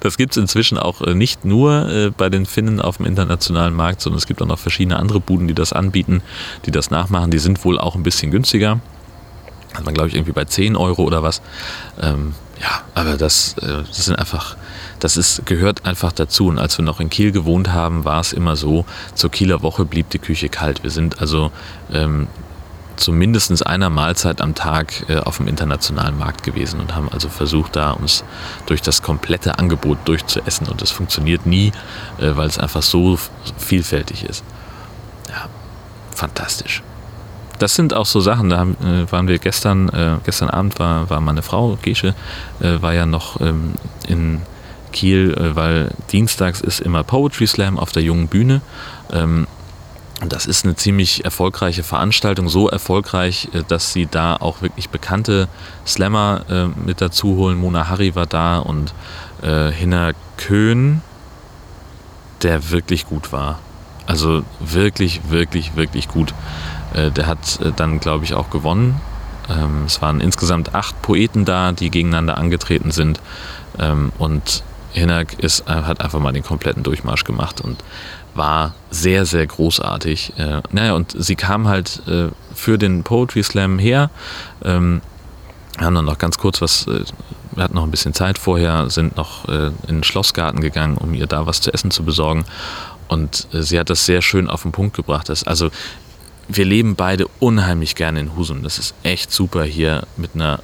Das 0.00 0.16
gibt 0.16 0.32
es 0.32 0.36
inzwischen 0.38 0.78
auch 0.78 1.02
äh, 1.02 1.14
nicht 1.14 1.44
nur 1.44 1.88
äh, 1.88 2.10
bei 2.10 2.30
den 2.30 2.46
Finnen 2.46 2.80
auf 2.80 2.96
dem 2.96 3.06
internationalen 3.06 3.74
Markt, 3.74 4.00
sondern 4.00 4.18
es 4.18 4.26
gibt 4.26 4.40
auch 4.40 4.46
noch 4.46 4.58
verschiedene 4.58 4.96
andere 4.96 5.20
Buden, 5.20 5.48
die 5.48 5.54
das 5.54 5.72
anbieten, 5.72 6.22
die 6.64 6.70
das 6.70 6.90
nachmachen. 6.90 7.30
Die 7.30 7.38
sind 7.38 7.64
wohl 7.64 7.78
auch 7.78 7.94
ein 7.94 8.02
bisschen 8.02 8.30
günstiger. 8.30 8.80
Hat 9.78 9.84
man, 9.84 9.94
glaube 9.94 10.08
ich, 10.08 10.16
irgendwie 10.16 10.32
bei 10.32 10.44
10 10.44 10.74
Euro 10.74 11.04
oder 11.04 11.22
was. 11.22 11.40
Ähm, 12.02 12.34
ja, 12.60 12.82
aber 12.96 13.16
das, 13.16 13.54
äh, 13.58 13.84
das 13.86 14.06
sind 14.06 14.18
einfach, 14.18 14.56
das 14.98 15.16
ist, 15.16 15.46
gehört 15.46 15.84
einfach 15.86 16.10
dazu. 16.10 16.48
Und 16.48 16.58
als 16.58 16.76
wir 16.76 16.84
noch 16.84 16.98
in 16.98 17.10
Kiel 17.10 17.30
gewohnt 17.30 17.72
haben, 17.72 18.04
war 18.04 18.20
es 18.20 18.32
immer 18.32 18.56
so, 18.56 18.84
zur 19.14 19.30
Kieler 19.30 19.62
Woche 19.62 19.84
blieb 19.84 20.10
die 20.10 20.18
Küche 20.18 20.48
kalt. 20.48 20.82
Wir 20.82 20.90
sind 20.90 21.20
also 21.20 21.52
ähm, 21.92 22.26
zu 22.96 23.12
mindestens 23.12 23.62
einer 23.62 23.88
Mahlzeit 23.88 24.40
am 24.40 24.56
Tag 24.56 25.08
äh, 25.08 25.18
auf 25.18 25.36
dem 25.36 25.46
internationalen 25.46 26.18
Markt 26.18 26.42
gewesen 26.42 26.80
und 26.80 26.96
haben 26.96 27.08
also 27.08 27.28
versucht, 27.28 27.76
da 27.76 27.92
uns 27.92 28.24
durch 28.66 28.82
das 28.82 29.00
komplette 29.00 29.60
Angebot 29.60 29.98
durchzuessen. 30.06 30.66
Und 30.66 30.82
das 30.82 30.90
funktioniert 30.90 31.46
nie, 31.46 31.68
äh, 32.18 32.34
weil 32.34 32.48
es 32.48 32.58
einfach 32.58 32.82
so 32.82 33.16
vielfältig 33.58 34.24
ist. 34.24 34.42
Ja, 35.28 35.48
fantastisch 36.12 36.82
das 37.58 37.74
sind 37.74 37.94
auch 37.94 38.06
so 38.06 38.20
Sachen, 38.20 38.50
da 38.50 38.58
haben, 38.58 38.76
äh, 38.82 39.10
waren 39.10 39.28
wir 39.28 39.38
gestern, 39.38 39.88
äh, 39.88 40.16
gestern 40.24 40.50
Abend 40.50 40.78
war, 40.78 41.10
war 41.10 41.20
meine 41.20 41.42
Frau, 41.42 41.78
Gesche, 41.82 42.14
äh, 42.60 42.80
war 42.80 42.94
ja 42.94 43.06
noch 43.06 43.40
ähm, 43.40 43.74
in 44.06 44.42
Kiel, 44.92 45.34
äh, 45.34 45.54
weil 45.56 45.90
dienstags 46.12 46.60
ist 46.60 46.80
immer 46.80 47.04
Poetry 47.04 47.46
Slam 47.46 47.78
auf 47.78 47.92
der 47.92 48.02
jungen 48.02 48.28
Bühne. 48.28 48.60
Ähm, 49.12 49.46
das 50.26 50.46
ist 50.46 50.64
eine 50.64 50.74
ziemlich 50.74 51.24
erfolgreiche 51.24 51.84
Veranstaltung, 51.84 52.48
so 52.48 52.68
erfolgreich, 52.68 53.48
äh, 53.52 53.62
dass 53.66 53.92
sie 53.92 54.06
da 54.06 54.36
auch 54.36 54.62
wirklich 54.62 54.90
bekannte 54.90 55.48
Slammer 55.86 56.44
äh, 56.48 56.66
mit 56.84 57.00
dazu 57.00 57.36
holen. 57.36 57.58
Mona 57.58 57.88
Harry 57.88 58.14
war 58.14 58.26
da 58.26 58.58
und 58.58 58.94
Hinner 59.40 60.14
Köhn, 60.36 61.00
der 62.42 62.72
wirklich 62.72 63.06
gut 63.06 63.30
war. 63.30 63.60
Also 64.08 64.42
wirklich, 64.58 65.20
wirklich, 65.28 65.76
wirklich 65.76 66.08
gut. 66.08 66.34
Äh, 66.94 67.10
der 67.10 67.26
hat 67.26 67.60
äh, 67.60 67.72
dann, 67.74 68.00
glaube 68.00 68.24
ich, 68.24 68.34
auch 68.34 68.50
gewonnen. 68.50 69.00
Ähm, 69.48 69.84
es 69.86 70.02
waren 70.02 70.20
insgesamt 70.20 70.74
acht 70.74 71.00
Poeten 71.02 71.44
da, 71.44 71.72
die 71.72 71.90
gegeneinander 71.90 72.38
angetreten 72.38 72.90
sind. 72.90 73.20
Ähm, 73.78 74.12
und 74.18 74.62
Hinak 74.92 75.34
ist, 75.38 75.68
äh, 75.68 75.72
hat 75.72 76.00
einfach 76.00 76.20
mal 76.20 76.32
den 76.32 76.42
kompletten 76.42 76.82
Durchmarsch 76.82 77.24
gemacht 77.24 77.60
und 77.60 77.82
war 78.34 78.74
sehr, 78.90 79.26
sehr 79.26 79.44
großartig. 79.44 80.34
naja, 80.70 80.92
und 80.92 81.12
sie 81.18 81.34
kam 81.34 81.66
halt 81.66 82.02
für 82.54 82.78
den 82.78 83.02
Poetry 83.02 83.42
Slam 83.42 83.80
her. 83.80 84.10
Ähm, 84.64 85.00
haben 85.80 85.94
dann 85.96 86.04
noch 86.04 86.18
ganz 86.18 86.38
kurz 86.38 86.60
was, 86.60 86.86
wir 86.86 87.64
hatten 87.64 87.74
noch 87.74 87.82
ein 87.82 87.90
bisschen 87.90 88.14
Zeit 88.14 88.38
vorher, 88.38 88.90
sind 88.90 89.16
noch 89.16 89.46
in 89.48 89.72
den 89.88 90.04
Schlossgarten 90.04 90.60
gegangen, 90.60 90.98
um 90.98 91.14
ihr 91.14 91.26
da 91.26 91.46
was 91.46 91.60
zu 91.60 91.72
essen 91.72 91.90
zu 91.90 92.04
besorgen. 92.04 92.44
Und 93.08 93.48
sie 93.50 93.80
hat 93.80 93.90
das 93.90 94.06
sehr 94.06 94.22
schön 94.22 94.48
auf 94.48 94.62
den 94.62 94.70
Punkt 94.70 94.94
gebracht. 94.94 95.32
Also 95.46 95.70
wir 96.48 96.64
leben 96.64 96.96
beide 96.96 97.26
unheimlich 97.38 97.94
gerne 97.94 98.20
in 98.20 98.36
Husum. 98.36 98.62
Das 98.62 98.78
ist 98.78 98.94
echt 99.02 99.30
super 99.30 99.64
hier 99.64 100.06
mit 100.16 100.34
einer 100.34 100.60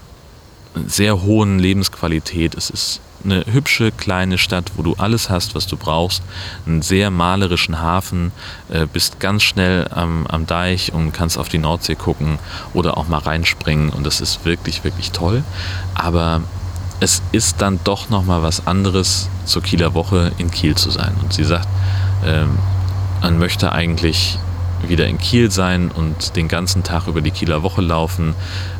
sehr 0.86 1.22
hohen 1.22 1.58
Lebensqualität. 1.58 2.54
Es 2.54 2.70
ist 2.70 3.00
eine 3.22 3.44
hübsche 3.46 3.90
kleine 3.92 4.38
Stadt, 4.38 4.72
wo 4.76 4.82
du 4.82 4.94
alles 4.94 5.30
hast, 5.30 5.54
was 5.54 5.66
du 5.66 5.76
brauchst. 5.76 6.22
Einen 6.66 6.82
sehr 6.82 7.10
malerischen 7.10 7.80
Hafen, 7.80 8.32
äh, 8.70 8.86
bist 8.86 9.20
ganz 9.20 9.42
schnell 9.42 9.88
am, 9.90 10.26
am 10.26 10.46
Deich 10.46 10.92
und 10.92 11.12
kannst 11.12 11.38
auf 11.38 11.48
die 11.48 11.58
Nordsee 11.58 11.94
gucken 11.94 12.38
oder 12.72 12.96
auch 12.98 13.08
mal 13.08 13.18
reinspringen. 13.18 13.90
Und 13.90 14.04
das 14.04 14.20
ist 14.20 14.44
wirklich, 14.44 14.84
wirklich 14.84 15.12
toll. 15.12 15.42
Aber 15.94 16.42
es 17.00 17.22
ist 17.32 17.60
dann 17.60 17.80
doch 17.84 18.10
nochmal 18.10 18.42
was 18.42 18.66
anderes, 18.66 19.28
zur 19.44 19.62
Kieler 19.62 19.94
Woche 19.94 20.32
in 20.38 20.50
Kiel 20.50 20.74
zu 20.74 20.90
sein. 20.90 21.14
Und 21.22 21.32
sie 21.32 21.44
sagt, 21.44 21.68
ähm, 22.24 22.58
man 23.22 23.38
möchte 23.38 23.72
eigentlich 23.72 24.38
wieder 24.88 25.06
in 25.06 25.18
Kiel 25.18 25.50
sein 25.50 25.90
und 25.90 26.36
den 26.36 26.48
ganzen 26.48 26.82
Tag 26.82 27.06
über 27.06 27.20
die 27.20 27.30
Kieler 27.30 27.62
Woche 27.62 27.82
laufen, 27.82 28.34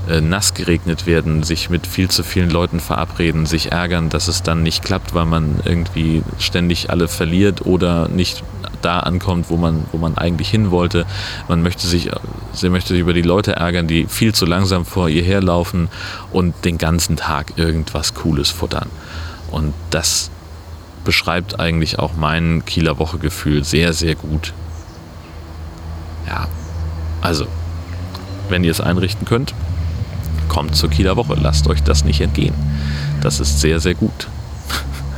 äh, 0.09 0.21
nass 0.21 0.55
geregnet 0.55 1.07
werden, 1.07 1.43
sich 1.43 1.71
mit 1.71 1.87
viel 1.87 2.09
zu 2.09 2.23
vielen 2.23 2.51
Leuten 2.51 2.81
verabreden, 2.81 3.47
sich 3.47 3.73
ärgern, 3.73 4.11
dass 4.11 4.29
es 4.29 4.43
dann 4.43 4.63
nicht 4.63 4.85
klappt, 4.85 5.15
weil 5.15 5.27
man 5.27 5.61
irgendwie 5.65 6.23
ständig 6.39 6.91
alle 6.91 7.09
verliert 7.09 7.65
oder 7.67 8.09
nicht 8.09 8.43
da 8.83 9.01
ankommt, 9.01 9.47
wo 9.49 9.57
man, 9.57 9.87
wo 9.93 9.99
man 9.99 10.19
eigentlich 10.19 10.49
hin 10.51 10.71
wollte. 10.71 11.07
Man 11.49 11.63
möchte 11.63 11.87
sich, 11.87 12.11
sie 12.53 12.69
möchte 12.69 12.91
sich 12.91 13.01
über 13.01 13.15
die 13.15 13.23
Leute 13.23 13.57
ärgern, 13.57 13.87
die 13.87 14.07
viel 14.07 14.35
zu 14.35 14.47
langsam 14.47 14.85
vor 14.85 15.09
ihr 15.09 15.23
herlaufen 15.23 15.89
und 16.33 16.65
den 16.65 16.79
ganzen 16.79 17.17
Tag 17.17 17.55
irgendwas 17.57 18.15
Cooles 18.15 18.51
futtern. 18.51 18.91
Und 19.51 19.73
das 19.91 20.31
beschreibt 21.05 21.61
eigentlich 21.61 21.99
auch 21.99 22.13
mein 22.17 22.65
Kieler 22.65 22.99
Woche-Gefühl 22.99 23.65
sehr, 23.65 23.93
sehr 23.93 24.15
gut. 24.15 24.53
Ja, 26.27 26.49
also, 27.21 27.47
wenn 28.49 28.65
ihr 28.65 28.71
es 28.71 28.81
einrichten 28.81 29.27
könnt, 29.27 29.55
kommt 30.49 30.77
zur 30.77 30.91
Kieler 30.91 31.17
Woche. 31.17 31.35
Lasst 31.41 31.67
euch 31.69 31.83
das 31.83 32.05
nicht 32.05 32.21
entgehen. 32.21 32.55
Das 33.23 33.41
ist 33.41 33.61
sehr, 33.61 33.81
sehr 33.81 33.95
gut. 33.95 34.29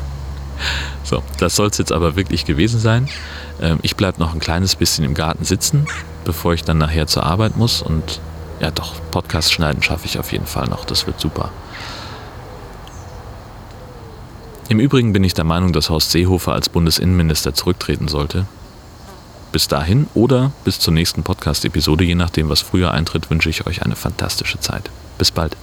so, 1.04 1.22
das 1.38 1.56
soll 1.56 1.68
es 1.68 1.78
jetzt 1.78 1.92
aber 1.92 2.16
wirklich 2.16 2.44
gewesen 2.44 2.80
sein. 2.80 3.08
Ähm, 3.60 3.78
ich 3.82 3.96
bleibe 3.96 4.20
noch 4.20 4.34
ein 4.34 4.40
kleines 4.40 4.76
bisschen 4.76 5.04
im 5.04 5.14
Garten 5.14 5.44
sitzen, 5.44 5.86
bevor 6.24 6.54
ich 6.54 6.64
dann 6.64 6.78
nachher 6.78 7.06
zur 7.06 7.24
Arbeit 7.24 7.56
muss. 7.56 7.82
Und 7.82 8.20
ja, 8.60 8.70
doch, 8.70 8.94
Podcast 9.10 9.52
schneiden 9.52 9.82
schaffe 9.82 10.06
ich 10.06 10.18
auf 10.18 10.32
jeden 10.32 10.46
Fall 10.46 10.68
noch. 10.68 10.84
Das 10.84 11.06
wird 11.06 11.20
super. 11.20 11.50
Im 14.68 14.80
Übrigen 14.80 15.12
bin 15.12 15.22
ich 15.22 15.34
der 15.34 15.44
Meinung, 15.44 15.72
dass 15.72 15.90
Horst 15.90 16.10
Seehofer 16.10 16.52
als 16.52 16.68
Bundesinnenminister 16.68 17.54
zurücktreten 17.54 18.08
sollte. 18.08 18.46
Bis 19.56 19.68
dahin 19.68 20.06
oder 20.12 20.52
bis 20.64 20.80
zur 20.80 20.92
nächsten 20.92 21.22
Podcast-Episode, 21.22 22.04
je 22.04 22.14
nachdem, 22.14 22.50
was 22.50 22.60
früher 22.60 22.90
eintritt, 22.90 23.30
wünsche 23.30 23.48
ich 23.48 23.66
euch 23.66 23.80
eine 23.80 23.96
fantastische 23.96 24.60
Zeit. 24.60 24.90
Bis 25.16 25.30
bald. 25.30 25.56